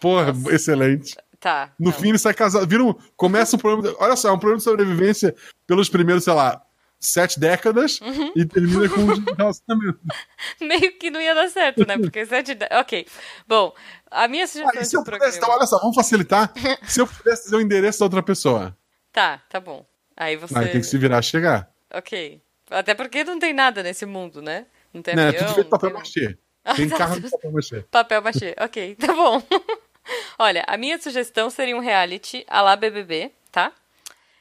Porra, 0.00 0.32
excelente. 0.50 1.14
Tá. 1.38 1.70
No 1.78 1.90
não. 1.90 1.92
fim, 1.92 2.08
ele 2.08 2.18
sai 2.18 2.34
casado. 2.34 2.66
Vira 2.66 2.82
um, 2.82 2.94
começa 3.16 3.56
um 3.56 3.58
programa. 3.58 3.88
de- 3.90 3.96
Olha 4.02 4.16
só, 4.16 4.28
é 4.28 4.32
um 4.32 4.38
programa 4.38 4.58
de 4.58 4.64
sobrevivência 4.64 5.34
pelos 5.66 5.88
primeiros, 5.88 6.24
sei 6.24 6.32
lá, 6.32 6.60
sete 6.98 7.38
décadas 7.38 8.00
Uhum. 8.00 8.32
e 8.34 8.44
termina 8.44 8.88
com 8.88 9.00
um 9.02 9.06
relacionamento. 9.36 10.00
Meio 10.60 10.98
que 10.98 11.10
não 11.10 11.20
ia 11.20 11.34
dar 11.34 11.48
certo, 11.50 11.86
né? 11.86 11.98
Porque 11.98 12.24
sete. 12.26 12.54
de- 12.54 12.66
Ok. 12.72 13.06
Bom, 13.46 13.72
a 14.10 14.26
minha 14.26 14.46
sugestão 14.46 14.80
Ah, 14.80 14.84
se 14.84 14.96
eu 14.96 15.04
de 15.04 15.10
pudesse, 15.10 15.38
então, 15.38 15.50
olha 15.50 15.66
só, 15.66 15.78
vamos 15.78 15.94
facilitar. 15.94 16.52
se 16.88 17.00
eu 17.00 17.06
pudesse 17.06 17.44
dizer 17.44 17.56
o 17.56 17.60
endereço 17.60 17.98
da 18.00 18.06
outra 18.06 18.22
pessoa, 18.22 18.76
Tá, 19.12 19.40
tá 19.48 19.60
bom. 19.60 19.86
Aí 20.16 20.36
você. 20.36 20.58
aí 20.58 20.68
tem 20.68 20.80
que 20.80 20.86
se 20.86 20.96
virar 20.98 21.18
a 21.18 21.22
chegar. 21.22 21.68
Ok. 21.92 22.40
Até 22.70 22.94
porque 22.94 23.24
não 23.24 23.38
tem 23.38 23.52
nada 23.52 23.82
nesse 23.82 24.04
mundo, 24.06 24.42
né? 24.42 24.66
Não 24.92 25.02
tem 25.02 25.14
né? 25.14 25.28
avião, 25.28 25.44
Tudo 25.44 25.54
feito 25.54 25.66
de 25.66 25.70
não 25.70 25.78
papel 25.78 25.90
tem- 25.90 25.98
machê. 25.98 26.38
Ah, 26.64 26.74
Tem 26.74 26.88
tá. 26.90 26.96
carro 26.98 27.20
de 27.20 27.30
papel 27.30 27.52
machê. 27.52 27.80
Papel 27.90 28.22
machê. 28.22 28.56
Ok, 28.60 28.94
tá 28.96 29.12
bom. 29.12 29.42
Olha, 30.38 30.64
a 30.66 30.76
minha 30.76 30.98
sugestão 31.00 31.48
seria 31.50 31.76
um 31.76 31.80
reality 31.80 32.44
à 32.48 32.60
la 32.62 32.76
BBB, 32.76 33.30
tá? 33.50 33.72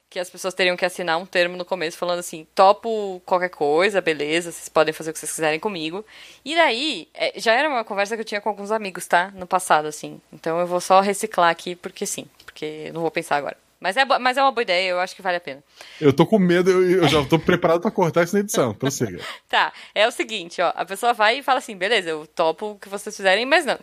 Que 0.09 0.19
as 0.19 0.29
pessoas 0.29 0.53
teriam 0.53 0.77
que 0.77 0.85
assinar 0.85 1.17
um 1.17 1.25
termo 1.25 1.57
no 1.57 1.65
começo 1.65 1.97
falando 1.97 2.19
assim: 2.19 2.47
topo 2.55 3.21
qualquer 3.25 3.49
coisa, 3.49 3.99
beleza, 4.01 4.51
vocês 4.51 4.69
podem 4.69 4.93
fazer 4.93 5.09
o 5.09 5.13
que 5.13 5.19
vocês 5.19 5.31
quiserem 5.31 5.59
comigo. 5.59 6.05
E 6.43 6.55
daí, 6.55 7.07
é, 7.13 7.33
já 7.39 7.53
era 7.53 7.67
uma 7.67 7.83
conversa 7.83 8.15
que 8.15 8.21
eu 8.21 8.25
tinha 8.25 8.39
com 8.39 8.47
alguns 8.49 8.71
amigos, 8.71 9.07
tá? 9.07 9.31
No 9.35 9.47
passado, 9.47 9.87
assim. 9.87 10.21
Então 10.31 10.59
eu 10.59 10.67
vou 10.67 10.79
só 10.79 11.01
reciclar 11.01 11.49
aqui 11.49 11.75
porque 11.75 12.05
sim, 12.05 12.25
porque 12.45 12.91
não 12.93 13.01
vou 13.01 13.11
pensar 13.11 13.37
agora. 13.37 13.57
Mas 13.79 13.97
é, 13.97 14.05
mas 14.05 14.37
é 14.37 14.41
uma 14.41 14.51
boa 14.51 14.63
ideia, 14.63 14.89
eu 14.89 14.99
acho 14.99 15.15
que 15.15 15.21
vale 15.21 15.37
a 15.37 15.41
pena. 15.41 15.63
Eu 16.01 16.11
tô 16.13 16.25
com 16.25 16.39
medo, 16.39 16.69
eu, 16.71 17.03
eu 17.03 17.07
já 17.07 17.23
tô 17.25 17.37
preparado 17.37 17.81
pra 17.81 17.91
cortar 17.91 18.23
isso 18.23 18.33
na 18.33 18.39
edição. 18.39 18.73
Prossiga. 18.73 19.19
Tá, 19.49 19.71
é 19.93 20.07
o 20.07 20.11
seguinte, 20.11 20.61
ó. 20.61 20.71
A 20.75 20.85
pessoa 20.85 21.13
vai 21.13 21.39
e 21.39 21.43
fala 21.43 21.59
assim, 21.59 21.75
beleza, 21.77 22.09
eu 22.09 22.25
topo 22.27 22.71
o 22.71 22.79
que 22.79 22.89
vocês 22.89 23.15
fizerem, 23.15 23.45
mas 23.45 23.65
não, 23.65 23.77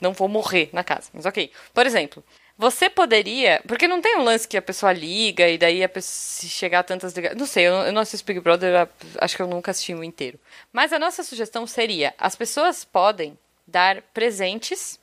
não 0.00 0.12
vou 0.12 0.28
morrer 0.28 0.68
na 0.72 0.84
casa. 0.84 1.10
Mas 1.12 1.26
ok. 1.26 1.50
Por 1.74 1.84
exemplo, 1.86 2.22
você 2.56 2.88
poderia. 2.88 3.60
Porque 3.66 3.88
não 3.88 4.00
tem 4.00 4.16
um 4.18 4.22
lance 4.22 4.46
que 4.46 4.56
a 4.56 4.62
pessoa 4.62 4.92
liga 4.92 5.48
e 5.48 5.58
daí 5.58 5.82
a 5.82 5.88
pessoa, 5.88 6.10
se 6.12 6.48
chegar 6.48 6.80
a 6.80 6.82
tantas 6.82 7.12
ligações. 7.14 7.38
Não 7.40 7.46
sei, 7.46 7.66
eu, 7.66 7.72
não- 7.72 7.86
eu 7.86 7.92
não 7.92 8.02
assisto 8.02 8.26
Big 8.26 8.40
Brother, 8.40 8.88
acho 9.18 9.36
que 9.36 9.42
eu 9.42 9.46
nunca 9.48 9.70
assisti 9.72 9.94
um 9.94 10.04
inteiro. 10.04 10.38
Mas 10.72 10.92
a 10.92 10.98
nossa 10.98 11.22
sugestão 11.22 11.66
seria: 11.66 12.14
as 12.18 12.36
pessoas 12.36 12.84
podem 12.84 13.36
dar 13.66 14.02
presentes 14.14 14.98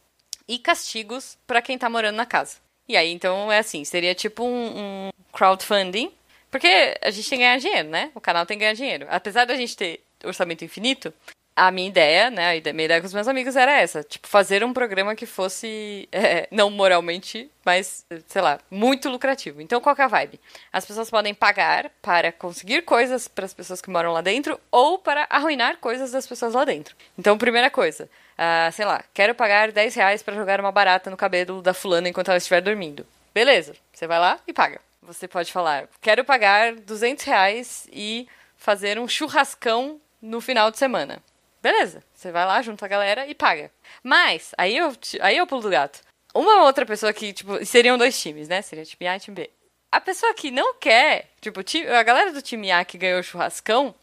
e 0.48 0.58
castigos 0.58 1.38
pra 1.46 1.62
quem 1.62 1.78
tá 1.78 1.90
morando 1.90 2.16
na 2.16 2.26
casa. 2.26 2.56
E 2.88 2.96
aí, 2.96 3.12
então, 3.12 3.52
é 3.52 3.60
assim, 3.60 3.84
seria 3.84 4.16
tipo 4.16 4.44
um, 4.44 5.08
um 5.08 5.10
crowdfunding, 5.34 6.12
porque 6.50 6.96
a 7.02 7.12
gente 7.12 7.30
tem 7.30 7.40
que 7.40 7.44
ganhar 7.44 7.58
dinheiro, 7.60 7.90
né? 7.90 8.12
O 8.16 8.22
canal 8.22 8.46
tem 8.46 8.58
que 8.58 8.62
ganhar 8.62 8.74
dinheiro. 8.74 9.06
Apesar 9.10 9.46
da 9.46 9.56
gente 9.56 9.76
ter 9.76 10.00
orçamento 10.24 10.64
infinito, 10.64 11.14
a 11.58 11.72
minha 11.72 11.88
ideia, 11.88 12.30
né, 12.30 12.46
a 12.50 12.56
ide- 12.56 12.72
minha 12.72 12.86
ideia 12.86 13.02
com 13.02 13.08
os 13.08 13.14
meus 13.14 13.28
amigos 13.28 13.56
era 13.56 13.82
essa, 13.82 14.04
tipo, 14.04 14.28
fazer 14.28 14.64
um 14.64 14.72
programa 14.72 15.16
que 15.16 15.26
fosse, 15.26 16.08
é, 16.14 16.48
não 16.52 16.70
moralmente, 16.70 17.50
mas, 17.66 18.06
sei 18.28 18.42
lá, 18.44 18.60
muito 18.70 19.10
lucrativo. 19.10 19.60
Então, 19.60 19.82
qual 19.82 19.96
é 19.98 20.04
a 20.04 20.08
vibe? 20.08 20.40
As 20.72 20.86
pessoas 20.86 21.10
podem 21.10 21.34
pagar 21.34 21.90
para 22.02 22.32
conseguir 22.32 22.84
coisas 22.84 23.28
para 23.28 23.46
as 23.46 23.54
pessoas 23.56 23.82
que 23.82 23.90
moram 23.90 24.14
lá 24.14 24.22
dentro 24.22 24.60
ou 24.72 25.00
para 25.00 25.26
arruinar 25.32 25.78
coisas 25.78 26.12
das 26.12 26.28
pessoas 26.28 26.54
lá 26.54 26.64
dentro. 26.64 26.96
Então, 27.18 27.38
primeira 27.38 27.72
coisa, 27.72 28.08
ah, 28.38 28.70
sei 28.72 28.86
lá, 28.86 29.04
quero 29.14 29.34
pagar 29.34 29.72
10 29.72 29.96
reais 29.96 30.22
para 30.22 30.36
jogar 30.36 30.60
uma 30.60 30.72
barata 30.72 31.10
no 31.10 31.18
cabelo 31.18 31.62
da 31.64 31.74
fulana 31.74 32.08
enquanto 32.08 32.30
ela 32.30 32.38
estiver 32.38 32.62
dormindo. 32.62 33.04
Beleza, 33.34 33.76
você 33.92 34.06
vai 34.06 34.20
lá 34.20 34.40
e 34.48 34.54
paga. 34.54 34.80
Você 35.02 35.28
pode 35.28 35.52
falar, 35.52 35.88
quero 36.02 36.24
pagar 36.24 36.76
200 36.76 37.26
reais 37.26 37.88
e 37.92 38.28
fazer 38.58 39.00
um 39.00 39.08
churrascão 39.08 40.00
no 40.22 40.40
final 40.42 40.70
de 40.70 40.78
semana. 40.78 41.20
Beleza, 41.62 42.04
você 42.14 42.32
vai 42.32 42.46
lá, 42.46 42.62
junta 42.62 42.86
a 42.86 42.88
galera 42.88 43.28
e 43.28 43.34
paga. 43.34 43.72
Mas, 44.04 44.54
aí 44.58 44.78
eu, 44.78 44.94
aí 45.22 45.38
eu 45.38 45.48
pulo 45.48 45.62
do 45.62 45.70
gato. 45.70 46.00
Uma 46.34 46.64
outra 46.64 46.86
pessoa 46.86 47.12
que, 47.12 47.34
tipo, 47.34 47.66
seriam 47.66 47.98
dois 47.98 48.20
times, 48.22 48.48
né? 48.48 48.62
Seria 48.62 48.86
time 48.86 49.08
A 49.08 49.18
e 49.18 49.20
time 49.20 49.36
B. 49.36 49.50
A 49.92 50.00
pessoa 50.00 50.34
que 50.34 50.52
não 50.52 50.76
quer, 50.76 51.32
tipo, 51.42 51.62
a 51.90 52.04
galera 52.04 52.32
do 52.32 52.42
time 52.42 52.72
A 52.72 52.86
que 52.86 52.98
ganhou 52.98 53.20
o 53.20 53.24
churrascão 53.24 53.96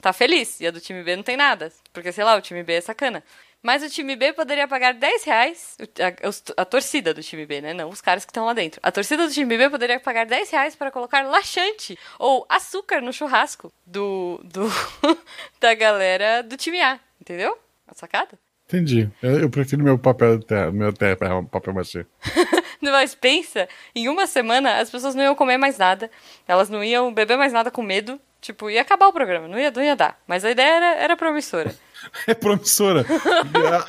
tá 0.00 0.12
feliz. 0.12 0.60
E 0.60 0.66
a 0.66 0.70
do 0.70 0.80
time 0.80 1.02
B 1.02 1.16
não 1.16 1.22
tem 1.22 1.36
nada. 1.36 1.72
Porque, 1.92 2.12
sei 2.12 2.24
lá, 2.24 2.36
o 2.36 2.40
time 2.40 2.62
B 2.62 2.74
é 2.74 2.80
sacana. 2.80 3.24
Mas 3.62 3.82
o 3.82 3.90
time 3.90 4.16
B 4.16 4.32
poderia 4.32 4.66
pagar 4.66 4.94
10 4.94 5.24
reais. 5.24 5.76
A, 6.22 6.28
os- 6.28 6.42
a 6.56 6.64
torcida 6.64 7.12
do 7.12 7.22
time 7.22 7.44
B, 7.44 7.60
né? 7.60 7.74
Não 7.74 7.90
os 7.90 8.00
caras 8.00 8.24
que 8.24 8.30
estão 8.30 8.46
lá 8.46 8.54
dentro. 8.54 8.80
A 8.82 8.90
torcida 8.90 9.26
do 9.26 9.32
time 9.32 9.56
B 9.58 9.68
poderia 9.68 10.00
pagar 10.00 10.24
10 10.24 10.50
reais 10.50 10.74
para 10.74 10.90
colocar 10.90 11.22
laxante 11.26 11.98
ou 12.18 12.46
açúcar 12.48 13.00
no 13.02 13.12
churrasco 13.12 13.70
do, 13.86 14.40
do 14.44 14.66
da 15.60 15.74
galera 15.74 16.42
do 16.42 16.56
time 16.56 16.80
A. 16.80 16.98
Entendeu? 17.20 17.58
A 17.86 17.94
sacada? 17.94 18.38
Entendi. 18.66 19.10
Eu, 19.22 19.40
eu 19.40 19.50
prefiro 19.50 19.82
meu 19.82 19.98
papel 19.98 20.40
terra, 20.40 20.70
meu 20.70 20.92
terra, 20.92 21.16
papel 21.50 21.74
machê. 21.74 22.06
Mas 22.80 23.14
pensa, 23.14 23.68
em 23.94 24.08
uma 24.08 24.26
semana 24.26 24.78
as 24.78 24.88
pessoas 24.88 25.14
não 25.14 25.22
iam 25.24 25.34
comer 25.34 25.58
mais 25.58 25.76
nada, 25.76 26.10
elas 26.48 26.70
não 26.70 26.82
iam 26.82 27.12
beber 27.12 27.36
mais 27.36 27.52
nada 27.52 27.70
com 27.70 27.82
medo, 27.82 28.18
tipo, 28.40 28.70
ia 28.70 28.80
acabar 28.80 29.08
o 29.08 29.12
programa, 29.12 29.46
não 29.48 29.58
ia, 29.58 29.70
não 29.70 29.82
ia 29.82 29.94
dar. 29.96 30.18
Mas 30.26 30.44
a 30.46 30.50
ideia 30.50 30.68
era, 30.76 30.94
era 30.94 31.16
promissora. 31.16 31.74
É 32.26 32.34
promissora. 32.34 33.04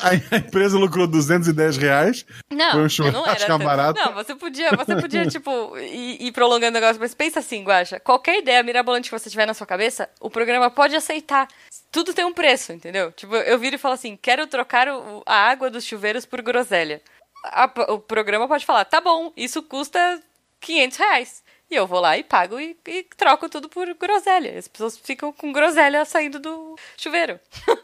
a, 0.02 0.10
a 0.10 0.38
empresa 0.38 0.78
lucrou 0.78 1.08
210 1.08 1.78
reais. 1.78 2.26
Não, 2.52 2.72
Foi 2.72 2.82
um 2.84 2.90
churrasco 2.90 3.50
não 3.50 3.60
barato. 3.60 4.00
Não, 4.00 4.14
você 4.14 4.36
podia, 4.36 4.70
você 4.72 4.96
podia 4.96 5.26
tipo, 5.28 5.78
ir, 5.78 6.22
ir 6.28 6.32
prolongando 6.32 6.78
o 6.78 6.82
negócio, 6.82 7.00
mas 7.00 7.14
pensa 7.14 7.40
assim, 7.40 7.64
Guaxa, 7.64 8.00
qualquer 8.00 8.40
ideia 8.40 8.62
mirabolante 8.64 9.10
que 9.10 9.18
você 9.20 9.30
tiver 9.30 9.46
na 9.46 9.54
sua 9.54 9.68
cabeça, 9.68 10.10
o 10.20 10.30
programa 10.30 10.70
pode 10.70 10.96
aceitar. 10.96 11.48
Tudo 11.92 12.14
tem 12.14 12.26
um 12.26 12.34
preço, 12.34 12.72
entendeu? 12.74 13.12
Tipo, 13.12 13.36
eu 13.36 13.58
viro 13.60 13.76
e 13.76 13.80
falo 13.80 13.94
assim, 13.96 14.18
quero 14.22 14.48
trocar 14.48 14.88
o- 14.90 15.24
a 15.26 15.36
água 15.50 15.70
dos 15.70 15.84
chuveiros 15.86 16.26
por 16.26 16.42
groselha. 16.42 17.02
A- 17.46 17.70
o 17.90 18.00
programa 18.00 18.48
pode 18.48 18.66
falar, 18.66 18.86
tá 18.86 19.02
bom, 19.02 19.32
isso 19.36 19.62
custa 19.64 20.20
500 20.60 20.98
reais. 20.98 21.44
E 21.70 21.76
eu 21.76 21.88
vou 21.88 22.02
lá 22.02 22.18
e 22.18 22.24
pago 22.24 22.60
e, 22.60 22.76
e 22.86 23.04
troco 23.16 23.48
tudo 23.48 23.70
por 23.70 23.88
groselha. 23.94 24.60
As 24.60 24.68
pessoas 24.68 24.98
ficam 24.98 25.32
com 25.32 25.54
groselha 25.54 26.04
saindo 26.04 26.38
do 26.38 26.76
chuveiro. 26.98 27.40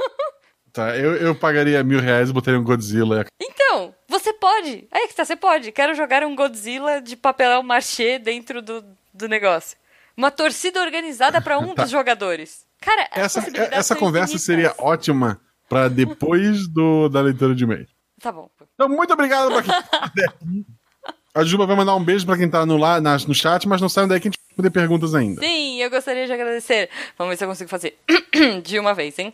Tá, 0.78 0.96
eu, 0.96 1.16
eu 1.16 1.34
pagaria 1.36 1.84
mil 1.84 2.00
reais 2.00 2.30
e 2.30 2.34
botaria 2.34 2.60
um 2.60 2.64
Godzilla. 2.64 3.26
Então, 3.42 3.94
você 4.08 4.32
pode. 4.32 4.88
Aí 4.92 5.08
que 5.08 5.16
tá, 5.16 5.26
você 5.26 5.36
pode. 5.36 5.72
Quero 5.72 5.96
jogar 5.96 6.24
um 6.24 6.36
Godzilla 6.36 7.02
de 7.02 7.16
papelão 7.16 7.64
machê 7.64 8.20
dentro 8.20 8.62
do, 8.62 8.84
do 9.14 9.28
negócio. 9.28 9.76
Uma 10.16 10.30
torcida 10.32 10.80
organizada 10.82 11.42
pra 11.42 11.58
um 11.60 11.74
Tá. 11.76 11.82
dos 11.84 11.92
jogadores. 11.92 12.66
Cara, 12.80 13.10
Essa, 13.12 13.40
possibilidades 13.42 13.78
essa 13.80 13.96
conversa 13.96 14.36
infinitas. 14.36 14.44
seria 14.46 14.76
ótima 14.78 15.42
pra 15.68 15.88
depois 15.88 16.68
do, 16.68 17.10
da 17.10 17.22
leitura 17.22 17.56
de 17.56 17.64
e-mail. 17.64 17.88
Tá 18.22 18.32
bom. 18.32 18.50
Então, 18.76 18.88
muito 18.88 19.12
obrigado 19.14 19.52
pra 19.52 19.64
quem 19.64 19.72
tá. 19.72 20.12
A 21.34 21.44
Juba 21.44 21.66
vai 21.66 21.76
mandar 21.76 21.96
um 21.96 22.04
beijo 22.04 22.26
pra 22.26 22.38
quem 22.38 22.50
tá 22.50 22.66
no, 22.66 22.78
lá, 22.78 23.00
nas- 23.02 23.26
no 23.26 23.34
chat, 23.34 23.68
mas 23.68 23.80
não 23.82 23.90
saiam 23.90 24.08
daí 24.08 24.20
que 24.20 24.28
a 24.28 24.32
gente 24.32 24.40
vai 24.50 24.56
poder 24.56 24.70
perguntas 24.72 25.14
ainda. 25.14 25.42
Sim, 25.42 25.82
eu 25.82 25.90
gostaria 25.90 26.26
de 26.26 26.34
agradecer. 26.34 26.90
Vamos 27.18 27.32
ver 27.32 27.38
se 27.38 27.44
eu 27.44 27.48
consigo 27.48 27.70
fazer 27.70 27.98
de 28.64 28.80
uma 28.80 28.94
vez, 28.94 29.18
hein? 29.20 29.32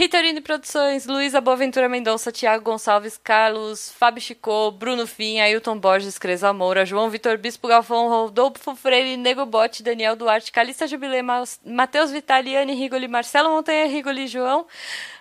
Ritorine 0.00 0.40
Produções, 0.40 1.04
Luísa 1.06 1.42
Boaventura 1.42 1.86
Mendonça, 1.86 2.32
Tiago 2.32 2.64
Gonçalves, 2.64 3.20
Carlos, 3.22 3.92
Fábio 3.92 4.22
Chicô, 4.22 4.70
Bruno 4.70 5.06
Fim, 5.06 5.40
Ailton 5.40 5.78
Borges, 5.78 6.18
Cresa 6.18 6.54
Moura, 6.54 6.86
João 6.86 7.10
Vitor 7.10 7.36
Bispo 7.36 7.68
Galvão, 7.68 8.08
Rodolfo 8.08 8.74
Freire, 8.74 9.18
Nego 9.18 9.44
Bote, 9.44 9.82
Daniel 9.82 10.16
Duarte, 10.16 10.50
Calista 10.52 10.86
Jubilê, 10.86 11.20
Ma- 11.20 11.44
Matheus 11.66 12.10
Vitaliane 12.10 12.72
Rigoli, 12.74 13.08
Marcelo 13.08 13.50
Montanha 13.50 13.86
Rigoli, 13.88 14.26
João. 14.26 14.66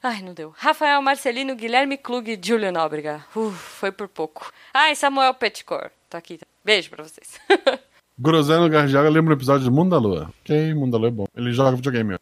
Ai, 0.02 0.22
não 0.22 0.34
deu. 0.34 0.54
Rafael 0.58 1.02
Marcelino, 1.02 1.58
Guilherme 1.58 1.98
Klug 1.98 2.40
Júlio 2.42 2.72
Nóbrega. 2.72 3.26
Uf, 3.36 3.58
foi 3.58 3.92
por 3.92 4.08
pouco. 4.08 4.50
Ai, 4.74 4.96
Samuel 4.96 5.34
Petcor. 5.34 5.92
Tá 6.10 6.20
aqui. 6.20 6.40
Beijo 6.64 6.90
pra 6.90 7.04
vocês. 7.04 7.38
Grosano 8.18 8.70
Gardiaga 8.70 9.10
lembra 9.10 9.34
um 9.34 9.36
episódio 9.38 9.66
de 9.66 9.72
Mundo 9.72 9.90
da 9.92 9.98
Lua. 9.98 10.30
Ok, 10.42 10.74
Mundo 10.74 10.94
da 10.94 10.98
Lua 10.98 11.08
é 11.10 11.12
bom. 11.12 11.26
Ele 11.36 11.52
joga 11.52 11.76
videogame. 11.76 12.18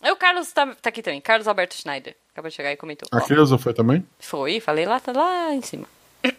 Sim. 0.00 0.06
E 0.08 0.10
o 0.12 0.16
Carlos 0.16 0.52
tá, 0.52 0.66
tá 0.80 0.88
aqui 0.88 1.02
também. 1.02 1.20
Carlos 1.20 1.46
Alberto 1.48 1.74
Schneider. 1.74 2.16
Acabou 2.32 2.48
de 2.50 2.54
chegar 2.56 2.72
e 2.72 2.76
comentou. 2.76 3.08
A 3.12 3.20
Creuza 3.20 3.58
foi 3.58 3.74
também? 3.74 4.04
foi, 4.20 4.60
falei 4.60 4.86
lá, 4.86 5.00
tá 5.00 5.12
lá 5.12 5.52
em 5.54 5.62
cima. 5.62 5.86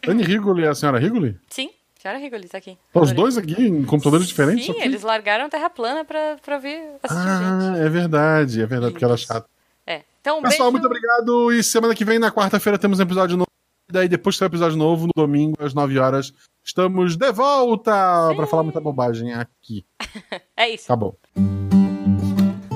Anne 0.08 0.24
Rigoli 0.24 0.64
e 0.64 0.68
a 0.68 0.76
senhora 0.76 0.98
Rigoli? 1.00 1.38
Sim, 1.50 1.70
senhora 2.02 2.20
Rigoli 2.20 2.48
tá 2.48 2.58
aqui. 2.58 2.78
Estão 2.88 3.02
os 3.02 3.12
dois 3.12 3.38
aqui 3.38 3.62
em 3.62 3.84
computadores 3.86 4.28
diferentes? 4.28 4.66
Sim, 4.66 4.82
eles 4.82 5.04
largaram 5.04 5.46
a 5.46 5.50
Terra 5.50 5.70
plana 5.70 6.06
pra, 6.06 6.38
pra 6.44 6.58
vir 6.58 6.80
assistir 7.04 7.28
a 7.28 7.58
Ah, 7.58 7.60
gente. 7.74 7.82
é 7.86 7.90
verdade, 7.90 8.62
é 8.62 8.66
verdade, 8.66 8.92
porque 8.94 9.04
ela 9.06 9.14
é 9.16 9.18
chata. 9.18 9.46
É. 9.86 10.04
Então, 10.22 10.40
um 10.40 10.42
Pessoal, 10.42 10.72
beijo. 10.72 10.72
muito 10.72 10.86
obrigado. 10.86 11.52
E 11.54 11.64
semana 11.64 11.94
que 11.96 12.06
vem, 12.06 12.20
na 12.20 12.32
quarta-feira, 12.32 12.78
temos 12.78 13.00
um 13.00 13.04
episódio 13.04 13.36
novo. 13.38 13.48
E 13.90 13.94
daí, 13.94 14.08
depois 14.08 14.38
tem 14.38 14.46
um 14.46 14.50
episódio 14.50 14.78
novo, 14.78 15.08
no 15.08 15.12
domingo, 15.16 15.58
às 15.64 15.74
9 15.74 15.98
horas, 15.98 16.32
estamos 16.64 17.16
de 17.18 17.32
volta 17.32 17.92
pra 18.36 18.46
falar 18.48 18.64
muita 18.64 18.80
bobagem 18.80 19.34
aqui. 19.34 19.86
É 20.56 20.70
isso. 20.70 20.88
Tá 20.88 20.96
bom. 20.96 21.16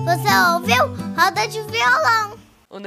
Você 0.04 0.54
ouviu? 0.54 0.88
Roda 1.16 1.48
de 1.48 1.62
violão. 1.72 2.38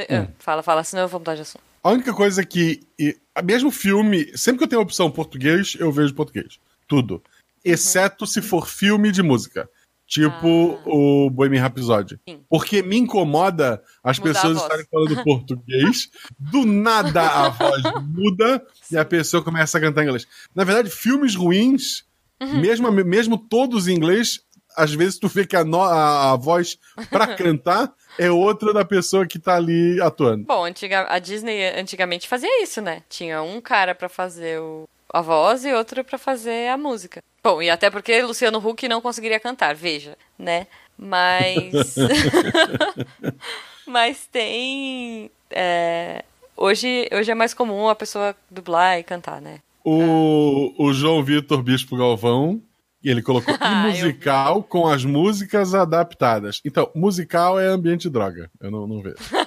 Ah, 0.08 0.28
fala, 0.38 0.62
fala, 0.62 0.84
senão 0.84 1.02
eu 1.04 1.08
vou 1.08 1.20
mudar 1.20 1.34
de 1.34 1.42
assunto. 1.42 1.62
A 1.82 1.90
única 1.90 2.12
coisa 2.12 2.44
que. 2.44 2.80
E, 2.98 3.16
mesmo 3.44 3.70
filme, 3.70 4.36
sempre 4.36 4.58
que 4.58 4.64
eu 4.64 4.68
tenho 4.68 4.80
a 4.80 4.84
opção 4.84 5.10
português, 5.10 5.76
eu 5.78 5.90
vejo 5.92 6.14
português. 6.14 6.58
Tudo. 6.88 7.22
Exceto 7.64 8.26
se 8.26 8.42
for 8.42 8.66
filme 8.66 9.10
de 9.10 9.22
música. 9.22 9.68
Tipo 10.06 10.78
o 10.84 11.28
Bohemian 11.30 11.62
Rhapsody. 11.62 12.18
Sim. 12.28 12.40
Porque 12.48 12.80
me 12.80 12.96
incomoda 12.96 13.82
as 14.04 14.18
Mudar 14.20 14.32
pessoas 14.32 14.62
estarem 14.62 14.86
falando 14.90 15.22
português, 15.24 16.08
do 16.38 16.64
nada 16.64 17.22
a 17.22 17.48
voz 17.48 17.82
muda 18.06 18.64
e 18.90 18.96
a 18.96 19.04
pessoa 19.04 19.42
começa 19.42 19.78
a 19.78 19.80
cantar 19.80 20.02
em 20.02 20.04
inglês. 20.04 20.26
Na 20.54 20.62
verdade, 20.64 20.90
filmes 20.90 21.34
ruins, 21.34 22.04
Uhum. 22.38 22.60
mesmo, 22.60 22.92
mesmo 22.92 23.38
todos 23.38 23.88
em 23.88 23.94
inglês, 23.94 24.42
às 24.76 24.92
vezes 24.92 25.18
tu 25.18 25.26
vê 25.28 25.46
que 25.46 25.56
a, 25.56 25.64
no- 25.64 25.82
a- 25.82 26.32
a 26.32 26.36
voz 26.36 26.78
pra 27.10 27.26
cantar 27.34 27.92
é 28.18 28.30
outra 28.30 28.72
da 28.72 28.84
pessoa 28.84 29.26
que 29.26 29.38
tá 29.38 29.56
ali 29.56 30.00
atuando. 30.00 30.44
Bom, 30.44 30.64
antiga, 30.64 31.06
a 31.08 31.18
Disney 31.18 31.64
antigamente 31.78 32.28
fazia 32.28 32.62
isso, 32.62 32.80
né? 32.80 33.02
Tinha 33.08 33.42
um 33.42 33.60
cara 33.60 33.94
pra 33.94 34.08
fazer 34.08 34.60
o, 34.60 34.88
a 35.12 35.20
voz 35.20 35.64
e 35.64 35.72
outro 35.72 36.04
pra 36.04 36.18
fazer 36.18 36.68
a 36.68 36.76
música. 36.76 37.22
Bom, 37.42 37.62
e 37.62 37.70
até 37.70 37.90
porque 37.90 38.20
Luciano 38.22 38.58
Huck 38.58 38.88
não 38.88 39.00
conseguiria 39.00 39.38
cantar, 39.40 39.74
veja, 39.74 40.16
né? 40.38 40.66
Mas. 40.98 41.94
Mas 43.86 44.26
tem. 44.30 45.30
é, 45.50 46.24
Hoje, 46.56 47.06
hoje 47.12 47.30
é 47.30 47.34
mais 47.34 47.52
comum 47.52 47.86
a 47.88 47.94
pessoa 47.94 48.34
dublar 48.50 48.98
e 48.98 49.02
cantar, 49.02 49.40
né? 49.42 49.58
O, 49.84 50.72
o 50.78 50.92
João 50.92 51.22
Vitor 51.22 51.62
Bispo 51.62 51.96
Galvão, 51.96 52.60
ele 53.10 53.22
colocou 53.22 53.54
e 53.60 53.88
musical 53.88 54.62
com 54.62 54.86
as 54.86 55.04
músicas 55.04 55.74
adaptadas. 55.74 56.60
Então, 56.64 56.90
musical 56.94 57.58
é 57.58 57.66
ambiente 57.66 58.08
droga. 58.08 58.50
Eu 58.60 58.70
não, 58.70 58.86
não 58.86 59.02
vejo. 59.02 59.16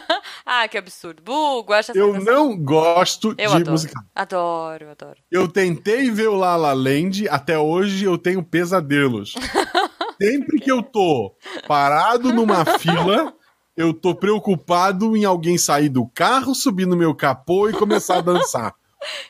Ah, 0.52 0.68
que 0.68 0.80
absurdo. 0.80 1.22
Bugo, 1.22 1.74
acha 1.74 1.92
Eu 1.94 2.20
não 2.24 2.58
gosto 2.58 3.36
Eu 3.38 3.52
de 3.52 3.56
adoro. 3.58 3.72
musical. 3.72 4.04
Adoro, 4.16 4.90
adoro. 4.90 5.16
Eu 5.30 5.48
tentei 5.48 6.10
ver 6.10 6.28
o 6.28 6.36
La 6.36 6.56
La 6.56 6.74
Land, 6.74 7.30
até 7.30 7.60
hoje 7.60 8.06
eu 8.06 8.18
tenho 8.18 8.42
pesadelos. 8.42 9.36
Sempre 10.20 10.60
que 10.60 10.72
eu 10.72 10.82
tô 10.82 11.36
parado 11.68 12.34
numa 12.34 12.66
fila, 12.66 13.32
eu 13.78 13.94
tô 13.94 14.16
preocupado 14.16 15.16
em 15.16 15.24
alguém 15.24 15.56
sair 15.56 15.88
do 15.90 16.08
carro, 16.08 16.56
subir 16.56 16.88
no 16.88 16.98
meu 16.98 17.14
capô 17.14 17.70
e 17.70 17.74
começar 17.74 18.18
a 18.18 18.22
dançar. 18.22 18.74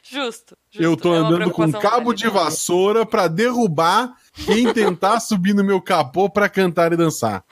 Justo. 0.03 0.57
justo. 0.69 0.83
Eu 0.83 0.97
tô 0.97 1.13
É 1.13 1.17
andando 1.17 1.51
com 1.51 1.63
um 1.63 1.71
cabo 1.71 2.13
de 2.13 2.27
vassoura 2.27 3.05
pra 3.05 3.27
derrubar 3.27 4.13
quem 4.45 4.73
tentar 4.73 5.19
subir 5.21 5.53
no 5.53 5.63
meu 5.63 5.81
capô 5.81 6.29
pra 6.29 6.49
cantar 6.49 6.91
e 6.93 6.97
dançar. 6.97 7.43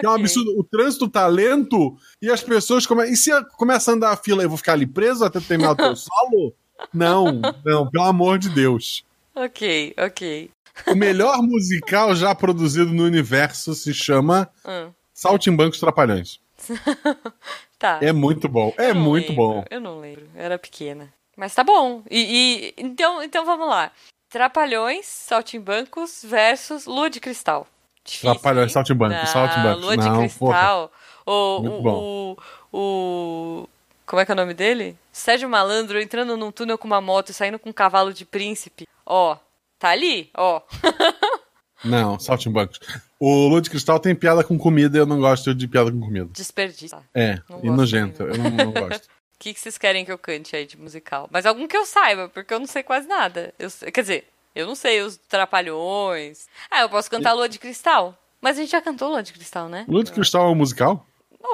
Que 0.00 0.06
é 0.06 0.08
um 0.08 0.14
absurdo. 0.14 0.58
O 0.58 0.64
trânsito 0.64 1.08
tá 1.08 1.26
lento 1.26 1.96
e 2.20 2.30
as 2.30 2.42
pessoas 2.42 2.86
começam. 2.86 3.12
E 3.12 3.16
se 3.16 3.30
começa 3.56 3.90
a 3.90 3.94
andar 3.94 4.10
a 4.12 4.16
fila, 4.16 4.42
eu 4.42 4.48
vou 4.48 4.58
ficar 4.58 4.72
ali 4.72 4.86
preso 4.86 5.24
até 5.24 5.38
terminar 5.38 5.72
o 5.72 5.76
teu 5.76 5.94
solo? 5.96 6.54
Não, 6.92 7.40
não, 7.64 7.88
pelo 7.90 8.04
amor 8.04 8.38
de 8.38 8.48
Deus. 8.48 9.04
Ok, 9.34 9.94
ok. 9.98 10.50
O 10.88 10.94
melhor 10.94 11.42
musical 11.42 12.14
já 12.14 12.34
produzido 12.34 12.92
no 12.92 13.04
universo 13.04 13.74
se 13.74 13.92
chama 13.92 14.48
Hum, 14.66 14.90
Saltimbancos 15.12 15.78
Trapalhões. 15.78 16.40
tá. 17.78 17.98
É 18.00 18.12
muito 18.12 18.48
bom. 18.48 18.72
É 18.78 18.92
muito 18.92 19.28
lembro, 19.28 19.44
bom. 19.44 19.64
Eu 19.70 19.80
não 19.80 20.00
lembro. 20.00 20.26
Eu 20.34 20.42
era 20.42 20.58
pequena. 20.58 21.12
Mas 21.36 21.54
tá 21.54 21.64
bom. 21.64 22.02
E, 22.10 22.72
e- 22.78 22.82
então, 22.82 23.22
então 23.22 23.44
vamos 23.44 23.68
lá. 23.68 23.90
Trapalhões, 24.30 25.06
Saltimbancos 25.06 26.22
versus 26.24 26.86
Lua 26.86 27.10
de 27.10 27.20
Cristal. 27.20 27.66
Difícil, 28.04 28.30
Trapalhões, 28.32 28.68
hein? 28.68 28.72
Saltimbancos, 28.72 29.30
Saltimbancos. 29.30 29.82
Lua 29.82 29.96
de 29.96 30.08
Não, 30.08 30.18
Cristal. 30.18 30.92
O, 31.26 32.36
o, 32.36 32.36
o, 32.72 33.68
Como 34.06 34.20
é 34.20 34.24
que 34.24 34.32
é 34.32 34.34
o 34.34 34.36
nome 34.36 34.54
dele? 34.54 34.96
Sérgio 35.12 35.48
Malandro 35.48 36.00
entrando 36.00 36.36
num 36.36 36.50
túnel 36.50 36.76
com 36.78 36.86
uma 36.86 37.00
moto 37.00 37.28
e 37.28 37.34
saindo 37.34 37.58
com 37.58 37.70
um 37.70 37.72
cavalo 37.72 38.12
de 38.12 38.24
príncipe. 38.24 38.88
Ó, 39.06 39.36
tá 39.78 39.90
ali? 39.90 40.30
Ó. 40.36 40.60
Não, 41.84 42.18
Saltimbancos. 42.18 42.78
O 43.18 43.48
Lua 43.48 43.60
de 43.60 43.68
Cristal 43.70 43.98
tem 44.00 44.14
piada 44.14 44.42
com 44.44 44.56
comida 44.58 44.96
e 44.96 45.00
eu 45.00 45.06
não 45.06 45.18
gosto 45.18 45.52
de 45.54 45.66
piada 45.66 45.90
com 45.90 46.00
comida. 46.00 46.28
Desperdício. 46.32 46.98
É, 47.14 47.40
Não 47.48 47.60
e 47.62 47.70
nojento. 47.70 48.22
Eu 48.22 48.38
não, 48.38 48.50
não 48.50 48.72
gosto. 48.72 49.08
que, 49.42 49.52
que 49.52 49.60
vocês 49.60 49.76
querem 49.76 50.04
que 50.04 50.12
eu 50.12 50.18
cante 50.18 50.54
aí 50.54 50.64
de 50.64 50.78
musical? 50.78 51.28
Mas 51.32 51.44
algum 51.44 51.66
que 51.66 51.76
eu 51.76 51.84
saiba, 51.84 52.28
porque 52.28 52.54
eu 52.54 52.60
não 52.60 52.66
sei 52.66 52.84
quase 52.84 53.08
nada. 53.08 53.52
Eu, 53.58 53.68
quer 53.92 54.02
dizer, 54.02 54.28
eu 54.54 54.68
não 54.68 54.76
sei 54.76 55.02
os 55.02 55.16
Trapalhões. 55.28 56.46
Ah, 56.70 56.82
eu 56.82 56.88
posso 56.88 57.10
cantar 57.10 57.32
Lua 57.32 57.48
de 57.48 57.58
Cristal. 57.58 58.16
Mas 58.40 58.56
a 58.56 58.60
gente 58.60 58.70
já 58.70 58.80
cantou 58.80 59.08
Lua 59.08 59.20
de 59.20 59.32
Cristal, 59.32 59.68
né? 59.68 59.84
Lua 59.88 60.04
de 60.04 60.12
Cristal 60.12 60.46
é 60.46 60.50
um 60.50 60.54
musical? 60.54 61.04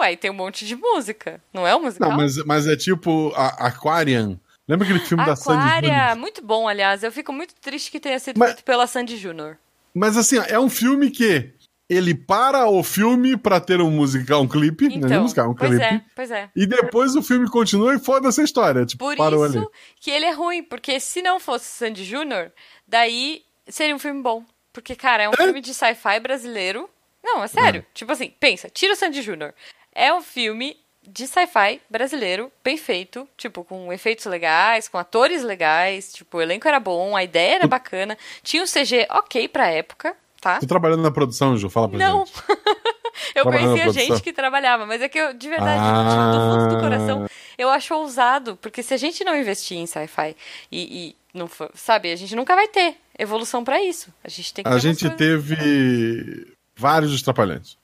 Ué, 0.01 0.17
tem 0.17 0.31
um 0.31 0.35
monte 0.35 0.67
de 0.67 0.77
música. 0.77 1.41
Não 1.51 1.67
é 1.67 1.75
um 1.75 1.81
musical? 1.81 2.11
Não, 2.11 2.17
mas, 2.19 2.37
mas 2.45 2.67
é 2.67 2.77
tipo 2.77 3.33
a, 3.35 3.69
Aquarian. 3.69 4.39
Lembra 4.69 4.87
aquele 4.87 5.01
filme 5.01 5.25
da 5.25 5.35
Sandy 5.35 5.87
Júnior? 5.87 6.17
muito 6.17 6.45
bom, 6.45 6.69
aliás. 6.69 7.03
Eu 7.03 7.11
fico 7.11 7.33
muito 7.33 7.55
triste 7.55 7.91
que 7.91 7.99
tenha 7.99 8.19
sido 8.19 8.39
Mas- 8.39 8.51
feito 8.51 8.65
pela 8.65 8.87
Sandy 8.87 9.17
Júnior. 9.17 9.57
Mas 9.95 10.15
assim, 10.19 10.37
é 10.47 10.61
um 10.61 10.69
filme 10.69 11.11
que 11.11 11.55
ele 11.89 12.15
para 12.15 12.67
o 12.69 12.83
filme 12.83 13.37
pra 13.37 13.61
ter 13.61 13.81
um 13.81 13.91
musical, 13.91 14.43
um 14.43 14.49
clipe, 14.49 14.85
não 14.89 14.95
é 14.95 14.97
nem 14.99 15.07
Então, 15.07 15.23
musical, 15.23 15.51
um 15.51 15.55
pois 15.55 15.71
clipe. 15.71 15.85
é, 15.85 16.01
pois 16.15 16.31
é. 16.31 16.51
E 16.55 16.67
depois 16.67 17.15
o 17.17 17.23
filme 17.23 17.49
continua 17.51 17.95
e 17.95 17.99
foda-se 17.99 18.41
a 18.41 18.45
história. 18.45 18.85
Tipo, 18.85 19.05
Por 19.07 19.17
parou 19.17 19.47
isso 19.47 19.59
ali. 19.59 19.67
que 20.01 20.11
ele 20.11 20.27
é 20.27 20.33
ruim, 20.33 20.63
porque 20.63 21.01
se 21.01 21.23
não 21.23 21.41
fosse 21.41 21.65
Sandy 21.67 22.05
Júnior, 22.05 22.53
daí 22.87 23.43
seria 23.69 23.95
um 23.95 23.99
filme 23.99 24.23
bom. 24.23 24.45
Porque, 24.73 24.95
cara, 24.95 25.23
é 25.25 25.29
um 25.29 25.33
filme 25.33 25.61
de 25.61 25.73
sci-fi 25.75 26.21
brasileiro. 26.21 26.89
Não, 27.25 27.43
é 27.43 27.49
sério. 27.49 27.85
Tipo 27.95 28.13
assim, 28.13 28.33
pensa, 28.39 28.69
tira 28.69 28.93
o 28.93 28.97
Sandy 28.97 29.23
Júnior. 29.23 29.53
É 29.93 30.13
um 30.15 30.21
filme 30.23 30.77
de 31.11 31.27
sci-fi 31.27 31.81
brasileiro, 31.89 32.53
bem 32.63 32.77
feito, 32.77 33.27
tipo, 33.37 33.65
com 33.65 33.91
efeitos 33.93 34.27
legais, 34.27 34.89
com 34.89 34.99
atores 34.99 35.43
legais, 35.43 36.13
tipo, 36.13 36.37
o 36.37 36.41
elenco 36.43 36.69
era 36.69 36.79
bom, 36.79 37.17
a 37.17 37.25
ideia 37.25 37.55
era 37.57 37.67
bacana, 37.67 38.17
tinha 38.43 38.63
um 38.63 38.67
CG 38.67 39.07
ok 39.11 39.49
pra 39.49 39.69
época, 39.69 40.15
tá? 40.41 40.59
Tu 40.59 40.67
trabalhando 40.67 41.03
na 41.03 41.11
produção, 41.11 41.57
Ju, 41.57 41.69
fala 41.69 41.89
pra 41.89 41.99
Não. 41.99 42.25
gente. 42.27 42.33
eu 43.35 43.45
conhecia 43.45 43.93
gente 43.93 44.23
que 44.23 44.33
trabalhava, 44.33 44.87
mas 44.87 45.03
é 45.03 45.09
que 45.09 45.19
eu, 45.19 45.33
de 45.35 45.49
verdade, 45.49 45.81
Ah. 45.83 46.33
do 46.33 46.39
fundo 46.61 46.75
do 46.75 46.81
coração, 46.81 47.29
eu 47.57 47.69
acho 47.71 47.95
ousado, 47.95 48.57
porque 48.61 48.83
se 48.83 48.95
a 48.95 48.97
gente 48.97 49.25
não 49.25 49.37
investir 49.37 49.77
em 49.77 49.87
sci-fi 49.87 50.37
e, 50.71 51.09
e 51.09 51.17
não 51.37 51.47
for, 51.47 51.71
sabe, 51.75 52.11
a 52.13 52.17
gente 52.17 52.35
nunca 52.37 52.55
vai 52.55 52.69
ter 52.69 52.97
evolução 53.19 53.65
pra 53.65 53.83
isso. 53.83 54.13
A 54.25 54.29
gente 54.29 54.55
tem 54.55 54.65
que 54.65 54.71
A 54.71 54.79
gente 54.79 55.09
teve 55.11 56.55
vários 56.77 57.11
dos 57.11 57.23
Trapalhões 57.23 57.77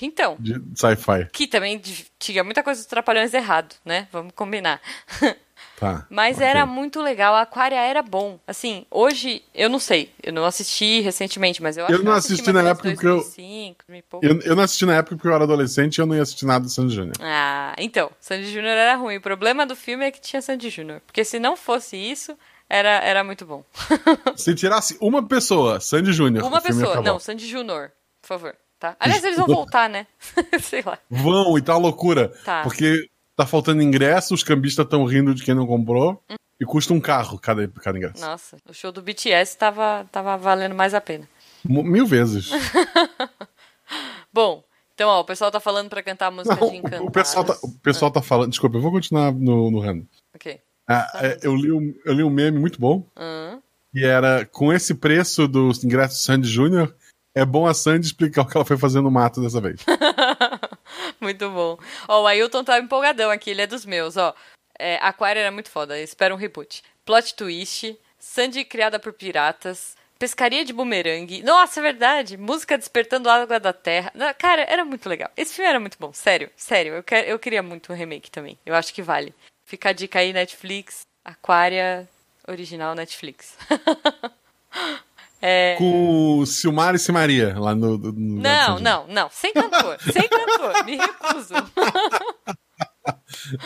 Então, 0.00 0.36
de 0.38 0.60
sci-fi. 0.74 1.28
que 1.32 1.46
também 1.46 1.80
tinha 2.18 2.44
muita 2.44 2.62
coisa 2.62 2.80
dos 2.80 2.86
trapalhões 2.86 3.32
errado, 3.32 3.74
né? 3.84 4.06
Vamos 4.12 4.32
combinar. 4.34 4.80
Tá. 5.82 6.06
Mas 6.08 6.36
ok. 6.36 6.46
era 6.46 6.64
muito 6.64 7.02
legal, 7.02 7.34
a 7.34 7.40
Aquária 7.42 7.74
era 7.74 8.02
bom. 8.02 8.38
Assim, 8.46 8.86
hoje, 8.88 9.42
eu 9.52 9.68
não 9.68 9.80
sei, 9.80 10.12
eu 10.22 10.32
não 10.32 10.44
assisti 10.44 11.00
recentemente, 11.00 11.60
mas 11.60 11.76
eu 11.76 11.84
acho 11.84 11.92
Eu 11.92 11.98
que 11.98 12.04
não 12.04 12.12
eu 12.12 12.18
assisti 12.18 12.52
mais 12.52 12.64
na 12.64 12.70
época 12.70 12.90
porque 12.92 13.04
eu- 13.06 13.16
2005, 13.16 13.84
2000 13.88 13.98
e 13.98 14.02
pouco. 14.02 14.24
Eu, 14.24 14.40
eu 14.42 14.54
não 14.54 14.62
assisti 14.62 14.86
na 14.86 14.94
época 14.94 15.16
porque 15.16 15.26
eu 15.26 15.34
era 15.34 15.42
adolescente 15.42 15.96
e 15.96 16.00
eu 16.00 16.06
não 16.06 16.14
ia 16.14 16.22
assistir 16.22 16.44
nada 16.46 16.64
do 16.64 16.70
Sandy 16.70 16.94
Júnior. 16.94 17.16
Ah, 17.20 17.74
então, 17.78 18.12
Sandy 18.20 18.46
Júnior 18.52 18.76
era 18.76 18.94
ruim. 18.94 19.16
O 19.16 19.20
problema 19.20 19.66
do 19.66 19.74
filme 19.74 20.04
é 20.04 20.12
que 20.12 20.20
tinha 20.20 20.40
Sandy 20.40 20.70
Júnior. 20.70 21.00
Porque 21.04 21.24
se 21.24 21.40
não 21.40 21.56
fosse 21.56 21.96
isso, 21.96 22.38
era, 22.70 22.88
era 23.00 23.24
muito 23.24 23.44
bom. 23.44 23.64
Se 24.36 24.54
tirasse 24.54 24.96
uma 25.00 25.20
pessoa, 25.26 25.80
Sandy 25.80 26.12
Júnior. 26.12 26.44
Uma 26.46 26.60
pessoa, 26.60 27.00
não. 27.02 27.18
Sandy 27.18 27.48
Júnior, 27.48 27.90
por 28.20 28.28
favor, 28.28 28.54
tá? 28.78 28.96
Aliás, 29.00 29.24
eles 29.24 29.36
vão 29.36 29.46
voltar, 29.48 29.88
né? 29.90 30.06
Sei 30.62 30.80
lá. 30.86 30.96
Vão 31.10 31.58
e 31.58 31.60
tá 31.62 31.76
loucura. 31.76 32.28
Tá. 32.44 32.62
Porque 32.62 33.08
tá 33.44 33.46
faltando 33.46 33.82
ingresso, 33.82 34.34
os 34.34 34.42
cambistas 34.42 34.84
estão 34.84 35.04
rindo 35.04 35.34
de 35.34 35.42
quem 35.44 35.54
não 35.54 35.66
comprou. 35.66 36.22
E 36.60 36.64
custa 36.64 36.92
um 36.92 37.00
carro 37.00 37.38
cada, 37.40 37.66
cada 37.68 37.98
ingresso. 37.98 38.20
Nossa, 38.24 38.56
o 38.68 38.72
show 38.72 38.92
do 38.92 39.02
BTS 39.02 39.58
tava, 39.58 40.06
tava 40.12 40.36
valendo 40.36 40.74
mais 40.76 40.94
a 40.94 41.00
pena. 41.00 41.28
M- 41.68 41.82
Mil 41.82 42.06
vezes. 42.06 42.50
Bom, 44.32 44.62
então, 44.94 45.08
ó, 45.08 45.20
o 45.20 45.24
pessoal 45.24 45.50
tá 45.50 45.60
falando 45.60 45.88
pra 45.88 46.02
cantar 46.02 46.26
a 46.28 46.30
música 46.30 46.54
Não, 46.54 46.70
de 46.70 46.76
Encantados. 46.76 47.06
o, 47.06 47.10
pessoal 47.10 47.44
tá, 47.44 47.58
o 47.62 47.70
pessoal 47.80 48.10
tá 48.10 48.22
falando. 48.22 48.50
Desculpa, 48.50 48.76
eu 48.76 48.80
vou 48.82 48.92
continuar 48.92 49.32
no, 49.32 49.70
no 49.70 49.80
random. 49.80 50.04
Ok. 50.34 50.60
Ah, 50.88 51.10
é, 51.16 51.38
eu, 51.42 51.54
li 51.54 51.72
um, 51.72 51.94
eu 52.04 52.12
li 52.14 52.22
um 52.22 52.30
meme 52.30 52.58
muito 52.58 52.80
bom. 52.80 53.06
Hum. 53.16 53.60
E 53.94 54.04
era 54.04 54.44
com 54.46 54.72
esse 54.72 54.94
preço 54.94 55.46
do 55.48 55.70
ingresso 55.84 56.14
de 56.14 56.22
Sandy 56.22 56.48
Júnior, 56.48 56.94
é 57.34 57.44
bom 57.44 57.66
a 57.66 57.74
Sandy 57.74 58.06
explicar 58.06 58.42
o 58.42 58.46
que 58.46 58.56
ela 58.56 58.64
foi 58.64 58.76
fazer 58.76 59.00
no 59.00 59.10
mato 59.10 59.40
dessa 59.40 59.60
vez. 59.60 59.80
Muito 61.20 61.50
bom. 61.50 61.78
Ó, 62.08 62.22
o 62.22 62.26
Ailton 62.26 62.64
tá 62.64 62.78
empolgadão 62.78 63.30
aqui, 63.30 63.50
ele 63.50 63.62
é 63.62 63.66
dos 63.66 63.86
meus, 63.86 64.16
ó. 64.16 64.34
É, 64.78 64.96
Aquário 64.96 65.40
era 65.40 65.50
muito 65.50 65.70
foda, 65.70 65.98
espera 66.00 66.34
um 66.34 66.36
reboot. 66.36 66.82
Plot 67.04 67.34
twist, 67.34 67.96
Sandy 68.18 68.64
criada 68.64 68.98
por 68.98 69.12
piratas, 69.12 69.96
pescaria 70.18 70.64
de 70.64 70.72
bumerangue. 70.72 71.42
Nossa, 71.42 71.80
é 71.80 71.82
verdade, 71.82 72.36
música 72.36 72.76
despertando 72.76 73.28
a 73.28 73.42
água 73.42 73.60
da 73.60 73.72
terra. 73.72 74.12
Cara, 74.38 74.62
era 74.62 74.84
muito 74.84 75.08
legal. 75.08 75.30
Esse 75.36 75.54
filme 75.54 75.68
era 75.68 75.80
muito 75.80 75.96
bom, 75.98 76.12
sério, 76.12 76.50
sério. 76.56 76.94
Eu, 76.94 77.18
eu 77.26 77.38
queria 77.38 77.62
muito 77.62 77.92
um 77.92 77.96
remake 77.96 78.30
também. 78.30 78.58
Eu 78.66 78.74
acho 78.74 78.92
que 78.92 79.02
vale. 79.02 79.34
Fica 79.64 79.90
a 79.90 79.92
dica 79.92 80.18
aí, 80.18 80.32
Netflix. 80.32 81.02
Aquária 81.24 82.08
original 82.48 82.94
Netflix. 82.94 83.56
é... 85.44 85.74
Com 85.76 86.38
o 86.38 86.46
Silmar 86.46 86.94
e 86.94 87.00
Simaria 87.00 87.58
lá 87.58 87.74
no. 87.74 87.98
no 87.98 88.12
Não, 88.12 88.78
não, 88.78 89.08
não. 89.08 89.28
Sem 89.28 89.52
cantor. 89.52 89.98
sem 90.12 90.28
cantor. 90.28 90.84
Me 90.84 90.96
recuso. 90.96 91.54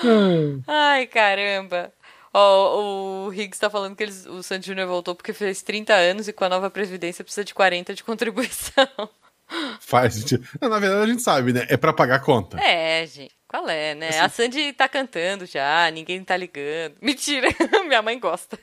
Ai, 0.66 1.06
caramba. 1.06 1.92
Ó, 2.32 3.26
o 3.26 3.32
Higgs 3.32 3.60
tá 3.60 3.68
falando 3.68 3.94
que 3.94 4.02
eles, 4.02 4.24
o 4.24 4.42
Sandy 4.42 4.66
Júnior 4.66 4.88
voltou 4.88 5.14
porque 5.14 5.34
fez 5.34 5.60
30 5.60 5.92
anos 5.92 6.28
e 6.28 6.32
com 6.32 6.44
a 6.44 6.48
nova 6.48 6.70
Previdência 6.70 7.22
precisa 7.22 7.44
de 7.44 7.52
40 7.52 7.94
de 7.94 8.02
contribuição. 8.02 8.88
Faz 9.80 10.14
sentido. 10.14 10.46
Na 10.60 10.78
verdade 10.78 11.02
a 11.02 11.06
gente 11.06 11.22
sabe, 11.22 11.52
né? 11.52 11.66
É 11.68 11.76
pra 11.76 11.92
pagar 11.92 12.16
a 12.16 12.20
conta. 12.20 12.58
É, 12.58 13.06
gente. 13.06 13.34
Qual 13.46 13.68
é, 13.68 13.94
né? 13.94 14.18
A 14.18 14.28
Sandy 14.28 14.72
tá 14.72 14.88
cantando 14.88 15.46
já, 15.46 15.90
ninguém 15.90 16.24
tá 16.24 16.36
ligando. 16.36 16.96
Mentira, 17.00 17.48
minha 17.86 18.02
mãe 18.02 18.18
gosta. 18.18 18.58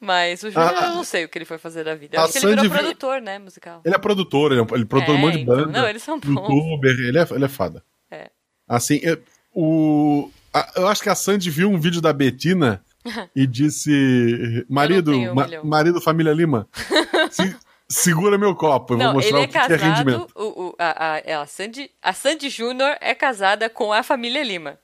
Mas 0.00 0.42
o 0.44 0.50
Júnior 0.50 0.74
Ah, 0.76 0.86
eu 0.86 0.94
não 0.94 1.02
sei 1.04 1.24
o 1.24 1.28
que 1.28 1.36
ele 1.38 1.44
foi 1.44 1.58
fazer 1.58 1.84
da 1.84 1.94
vida. 1.94 2.16
Eu 2.16 2.22
acho 2.22 2.32
que 2.32 2.38
ele 2.38 2.54
virou 2.56 2.70
produtor, 2.70 3.20
né, 3.20 3.38
musical. 3.38 3.80
Ele 3.84 3.94
é 3.94 3.98
produtor, 3.98 4.52
ele 4.52 4.60
é, 4.60 4.64
ele 4.74 4.82
é 4.82 4.86
produtor 4.86 5.14
de 5.16 5.20
um 5.20 5.24
monte 5.26 5.34
de 5.36 5.40
então, 5.42 5.56
banda. 5.56 5.80
não, 5.80 5.88
eles 5.88 6.02
são 6.02 6.20
bons. 6.20 6.30
Youtuber, 6.48 6.90
ele 7.00 7.18
é, 7.18 7.26
ele 7.30 7.44
é 7.44 7.48
foda. 7.48 7.82
É. 8.10 8.30
Assim, 8.68 9.00
é, 9.02 9.18
o, 9.52 10.30
a- 10.54 10.72
eu 10.76 10.86
acho 10.86 11.02
que 11.02 11.08
a 11.08 11.14
Sandy 11.16 11.50
viu 11.50 11.68
um 11.68 11.80
vídeo 11.80 12.00
da 12.00 12.12
Betina 12.12 12.80
e 13.34 13.44
disse: 13.46 14.64
Marido, 14.68 15.10
um 15.12 15.34
ma- 15.34 15.44
milhão." 15.46 15.64
marido, 15.64 16.00
família 16.00 16.32
Lima, 16.32 16.68
se- 17.30 17.56
segura 17.88 18.38
meu 18.38 18.54
copo, 18.54 18.94
eu 18.94 18.98
vou 18.98 19.06
Não, 19.08 19.14
mostrar 19.14 19.38
ele 19.38 19.46
é 19.46 19.48
o 19.48 19.52
que, 19.52 19.66
que 19.66 19.72
é 19.72 19.76
rendimento. 19.76 20.28
O, 20.36 20.44
o, 20.68 20.74
a, 20.78 21.14
a, 21.14 21.18
é 21.24 21.34
a 21.34 21.44
Sandy, 21.46 21.90
a 22.00 22.12
Sandy 22.12 22.48
Júnior 22.50 22.96
é 23.00 23.14
casada 23.16 23.68
com 23.68 23.92
a 23.92 24.02
família 24.04 24.44
Lima. 24.44 24.78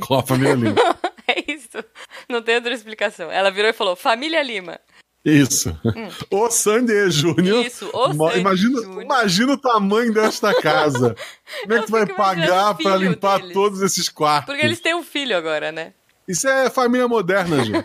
Com 0.00 0.14
a 0.14 0.22
família 0.22 0.54
Lima. 0.54 0.74
É 1.36 1.52
isso. 1.52 1.84
Não 2.28 2.42
tem 2.42 2.56
outra 2.56 2.72
explicação. 2.72 3.30
Ela 3.30 3.50
virou 3.50 3.70
e 3.70 3.74
falou: 3.74 3.94
Família 3.96 4.42
Lima. 4.42 4.78
Isso. 5.24 5.76
O 6.30 6.50
Sandy 6.50 7.10
Júnior. 7.10 7.58
Hum. 7.58 7.62
Isso, 7.66 7.90
o 7.92 8.12
Sandy 8.14 8.40
imagina, 8.40 8.80
Júnior. 8.82 9.02
imagina 9.02 9.52
o 9.52 9.58
tamanho 9.58 10.12
desta 10.14 10.54
casa. 10.62 11.14
Como 11.62 11.74
é 11.74 11.80
que 11.80 11.86
tu 11.86 11.92
vai 11.92 12.06
pagar 12.06 12.74
filho 12.76 12.96
limpar 12.96 13.38
deles. 13.40 13.52
todos 13.54 13.82
esses 13.82 14.08
quartos? 14.08 14.46
Porque 14.46 14.64
eles 14.64 14.80
têm 14.80 14.94
um 14.94 15.02
filho 15.02 15.36
agora, 15.36 15.70
né? 15.70 15.92
Isso 16.26 16.48
é 16.48 16.70
família 16.70 17.06
moderna, 17.08 17.62
gente. 17.64 17.84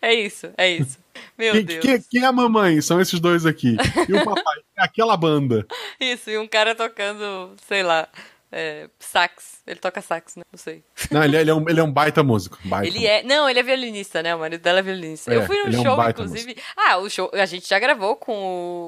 É 0.00 0.14
isso, 0.14 0.50
é 0.56 0.70
isso. 0.70 0.98
Meu 1.38 1.52
Quem, 1.52 1.64
Deus. 1.64 1.80
quem- 1.84 2.02
quem 2.10 2.22
é 2.22 2.26
a 2.26 2.32
mamãe? 2.32 2.80
São 2.80 3.00
esses 3.00 3.20
dois 3.20 3.44
aqui. 3.44 3.76
E 4.08 4.12
o 4.14 4.24
papai? 4.24 4.54
É 4.78 4.84
aquela 4.84 5.16
banda. 5.16 5.66
Isso, 6.00 6.30
e 6.30 6.38
um 6.38 6.46
cara 6.48 6.74
tocando, 6.74 7.54
sei 7.68 7.82
lá, 7.82 8.08
é, 8.50 8.88
sax. 8.98 9.60
Ele 9.66 9.78
toca 9.80 10.00
sax, 10.00 10.36
né? 10.36 10.42
Não 10.50 10.58
sei. 10.58 10.82
Não, 11.10 11.22
ele, 11.22 11.36
é- 11.36 11.40
ele 11.40 11.50
é, 11.50 11.54
um, 11.54 11.68
ele 11.68 11.80
é 11.80 11.82
um 11.82 11.92
baita 11.92 12.22
músico. 12.22 12.58
Baita. 12.64 12.86
Ele 12.86 13.06
é. 13.06 13.22
Não, 13.22 13.48
ele 13.48 13.58
é 13.58 13.62
violinista, 13.62 14.22
né? 14.22 14.34
O 14.34 14.38
marido 14.38 14.60
dela 14.60 14.78
é 14.78 14.82
violinista. 14.82 15.32
É, 15.32 15.36
eu 15.36 15.46
fui 15.46 15.56
ele 15.56 15.70
no 15.70 15.76
é 15.76 15.80
um 15.80 15.84
show, 15.84 16.08
inclusive. 16.08 16.56
Ah, 16.76 16.98
o 16.98 17.10
show. 17.10 17.30
A 17.34 17.46
gente 17.46 17.68
já 17.68 17.78
gravou 17.78 18.16
com 18.16 18.32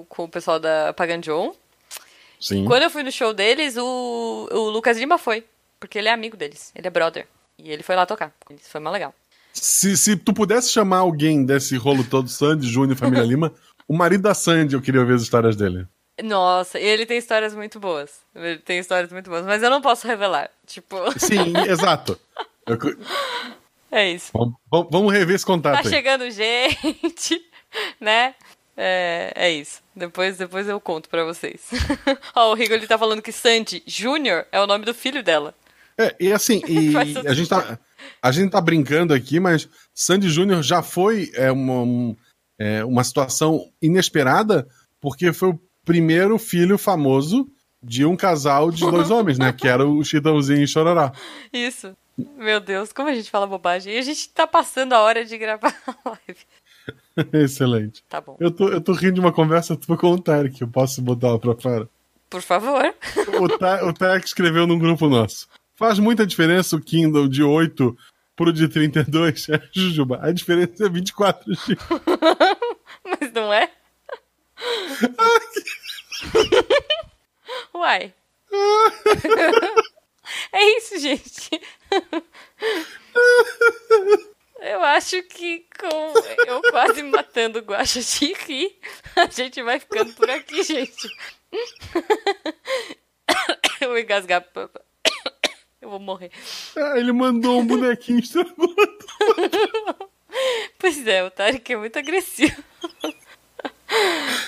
o, 0.01 0.07
com 0.09 0.25
o 0.25 0.29
pessoal 0.29 0.59
da 0.59 0.93
Pagan 0.93 1.21
John. 1.21 1.55
Sim. 2.41 2.65
Quando 2.65 2.85
eu 2.85 2.91
fui 2.91 3.03
no 3.03 3.11
show 3.11 3.35
deles, 3.35 3.77
o, 3.77 4.49
o 4.53 4.71
Lucas 4.71 4.97
Lima 4.99 5.19
foi. 5.19 5.45
Porque 5.81 5.99
ele 5.99 6.09
é 6.09 6.13
amigo 6.13 6.37
deles. 6.37 6.73
Ele 6.75 6.87
é 6.87 6.91
brother. 6.91 7.27
E 7.59 7.71
ele 7.71 7.83
foi 7.83 7.97
lá 7.97 8.07
tocar. 8.07 8.33
Isso 8.51 8.71
foi 8.71 8.81
mó 8.81 8.91
legal. 8.91 9.13
Se, 9.53 9.97
se 9.97 10.17
tu 10.17 10.33
pudesse 10.33 10.71
chamar 10.71 10.99
alguém 10.99 11.45
desse 11.45 11.77
rolo 11.77 12.05
todo, 12.05 12.29
Sandy, 12.29 12.69
Júnior 12.69 12.97
e 12.97 12.99
Família 12.99 13.25
Lima, 13.27 13.53
o 13.89 13.97
marido 13.97 14.23
da 14.23 14.35
Sandy, 14.35 14.75
eu 14.75 14.83
queria 14.83 15.01
ouvir 15.01 15.15
as 15.15 15.23
histórias 15.23 15.57
dele. 15.57 15.87
Nossa, 16.23 16.79
e 16.81 16.85
ele 16.85 17.07
tem 17.07 17.19
histórias 17.19 17.55
muito 17.55 17.79
boas. 17.79 18.11
Ele 18.35 18.59
tem 18.59 18.79
histórias 18.79 19.13
muito 19.13 19.31
boas, 19.31 19.45
mas 19.45 19.63
eu 19.63 19.71
não 19.71 19.81
posso 19.81 20.07
revelar. 20.07 20.51
Tipo, 20.67 20.97
Sim, 21.19 21.53
exato. 21.69 22.19
Eu- 22.67 22.79
é 23.91 24.11
isso. 24.11 24.31
vamos, 24.33 24.55
vamos- 24.91 25.13
rever 25.13 25.37
esse 25.37 25.47
contato 25.47 25.83
Tá 25.83 25.89
aí. 25.89 25.95
chegando 25.95 26.31
gente, 26.31 27.41
né? 28.01 28.35
É, 28.77 29.33
é 29.35 29.51
isso. 29.51 29.81
Depois, 29.95 30.37
depois 30.37 30.69
eu 30.69 30.81
conto 30.81 31.09
pra 31.09 31.25
vocês. 31.25 31.63
Ó, 32.35 32.51
o 32.53 32.55
Rigo 32.55 32.75
ele 32.75 32.87
tá 32.87 32.97
falando 32.99 33.23
que 33.23 33.33
Sandy 33.33 33.83
Júnior 33.87 34.45
é 34.53 34.61
o 34.61 34.67
nome 34.67 34.85
do 34.85 34.95
filho 34.95 35.23
dela. 35.23 35.55
É, 35.99 36.15
e 36.21 36.33
assim, 36.33 36.63
e 36.69 36.97
a, 36.97 37.35
gente 37.35 37.49
tá, 37.49 37.77
a 38.23 38.31
gente 38.31 38.51
tá 38.53 38.61
brincando 38.61 39.13
aqui, 39.13 39.41
mas 39.41 39.69
Sandy 39.93 40.29
Júnior 40.29 40.63
já 40.63 40.81
foi 40.83 41.31
é, 41.35 41.51
uma, 41.51 41.81
um- 41.81 42.17
é, 42.59 42.85
uma 42.85 43.03
situação 43.03 43.69
inesperada, 43.83 44.69
porque 45.01 45.33
foi 45.33 45.49
o 45.51 45.61
primeiro 45.89 46.39
filho 46.39 46.77
famoso 46.77 47.49
de 47.83 48.05
um 48.05 48.15
casal 48.15 48.71
de 48.71 48.83
dois 48.83 49.09
homens, 49.11 49.39
né? 49.39 49.55
Que 49.55 49.67
era 49.67 49.87
o 49.87 50.05
Chitãozinho 50.05 50.63
e 50.63 50.69
Chororó. 50.69 51.11
Isso. 51.51 51.97
Meu 52.37 52.61
Deus, 52.61 52.93
como 52.93 53.09
a 53.09 53.15
gente 53.15 53.31
fala 53.31 53.47
bobagem. 53.47 53.95
E 53.95 53.99
a 53.99 54.03
gente 54.03 54.29
tá 54.29 54.47
passando 54.47 54.93
a 54.93 55.01
hora 55.01 55.25
de 55.25 55.39
gravar 55.39 55.75
a 56.05 56.11
live. 56.11 56.41
Excelente. 57.33 58.05
Tá 58.07 58.21
bom. 58.21 58.37
Eu 58.39 58.51
tô, 58.51 58.69
eu 58.69 58.83
tô 58.83 58.93
rindo 58.93 59.15
de 59.15 59.21
uma 59.21 59.33
conversa 59.33 59.77
tua 59.77 59.97
com 59.97 60.13
o 60.13 60.21
Tarek, 60.21 60.61
eu 60.61 60.69
posso 60.69 61.01
botar 61.01 61.29
ela 61.29 61.39
pra 61.39 61.55
fora. 61.55 61.89
Por 62.29 62.43
favor. 62.43 62.95
O, 63.41 63.49
Ta, 63.49 63.87
o 63.87 63.93
Tarek 63.95 64.27
escreveu 64.27 64.67
num 64.67 64.79
grupo 64.79 65.09
nosso. 65.09 65.49
Faz 65.75 65.99
muita 65.99 66.27
diferença 66.27 66.77
o 66.77 66.81
Kindle 66.81 67.29
de 67.29 67.43
8 67.43 67.97
pro 68.37 68.53
de 68.53 68.69
32? 68.69 69.49
É, 69.49 69.63
Jujuba, 69.73 70.19
a 70.21 70.31
diferença 70.33 70.85
é 70.85 70.89
24 70.91 71.55
GB. 71.55 71.79
Mas 73.05 73.33
não 73.33 73.51
é? 73.51 73.71
Uai. 77.75 78.15
é 80.53 80.77
isso, 80.77 80.99
gente. 80.99 81.61
Eu 84.61 84.83
acho 84.83 85.23
que 85.23 85.67
com 85.79 86.15
eu 86.47 86.61
quase 86.71 87.03
matando 87.03 87.61
o 87.61 87.63
Guaxa 87.63 88.01
de 88.01 88.33
rir, 88.33 88.79
a 89.15 89.27
gente 89.27 89.63
vai 89.63 89.79
ficando 89.79 90.13
por 90.15 90.29
aqui, 90.29 90.63
gente. 90.63 91.09
Eu 93.81 93.91
vou 93.91 93.99
engasgar. 93.99 94.45
Eu 95.81 95.91
vou 95.91 96.01
morrer. 96.01 96.33
Ah, 96.77 96.99
ele 96.99 97.13
mandou 97.13 97.61
um 97.61 97.67
bonequinho. 97.67 98.23
Pois 100.79 101.07
é, 101.07 101.25
o 101.25 101.31
Tarek 101.31 101.73
é 101.73 101.77
muito 101.77 101.99
agressivo. 101.99 102.63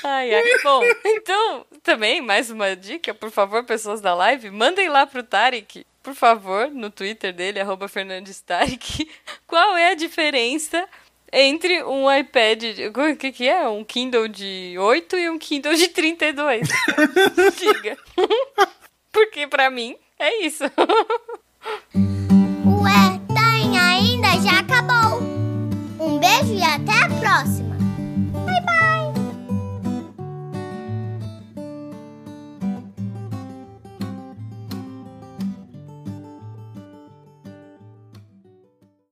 Ai, 0.03 0.35
ai. 0.35 0.43
Bom, 0.63 0.83
então, 1.05 1.67
também, 1.83 2.21
mais 2.21 2.51
uma 2.51 2.75
dica, 2.75 3.13
por 3.15 3.31
favor, 3.31 3.65
pessoas 3.65 4.01
da 4.01 4.15
live, 4.15 4.51
mandem 4.51 4.89
lá 4.89 5.07
pro 5.07 5.23
Tarek, 5.23 5.87
por 6.03 6.15
favor, 6.15 6.71
no 6.71 6.91
Twitter 6.91 7.33
dele, 7.33 7.61
arroba 7.61 7.89
Fernandes 7.89 8.41
Tarek, 8.41 9.09
qual 9.47 9.77
é 9.77 9.91
a 9.91 9.95
diferença 9.95 10.87
entre 11.33 11.83
um 11.85 12.13
iPad, 12.13 12.63
o 12.89 13.17
que 13.17 13.33
que 13.33 13.49
é? 13.49 13.69
Um 13.69 13.85
Kindle 13.85 14.29
de 14.29 14.75
8 14.79 15.17
e 15.17 15.31
um 15.31 15.39
Kindle 15.39 15.75
de 15.75 15.89
32. 15.89 16.69
Diga. 17.57 17.97
Porque 19.13 19.47
para 19.47 19.71
mim 19.71 19.97
é 20.19 20.45
isso. 20.45 20.65
Ué, 20.65 20.71
tá 23.33 23.51
ainda 23.95 24.29
já 24.43 24.59
acabou. 24.61 25.21
Um 26.01 26.19
beijo 26.19 26.55
e 26.55 26.63
até 26.63 27.05
a 27.05 27.09
próxima. 27.21 27.70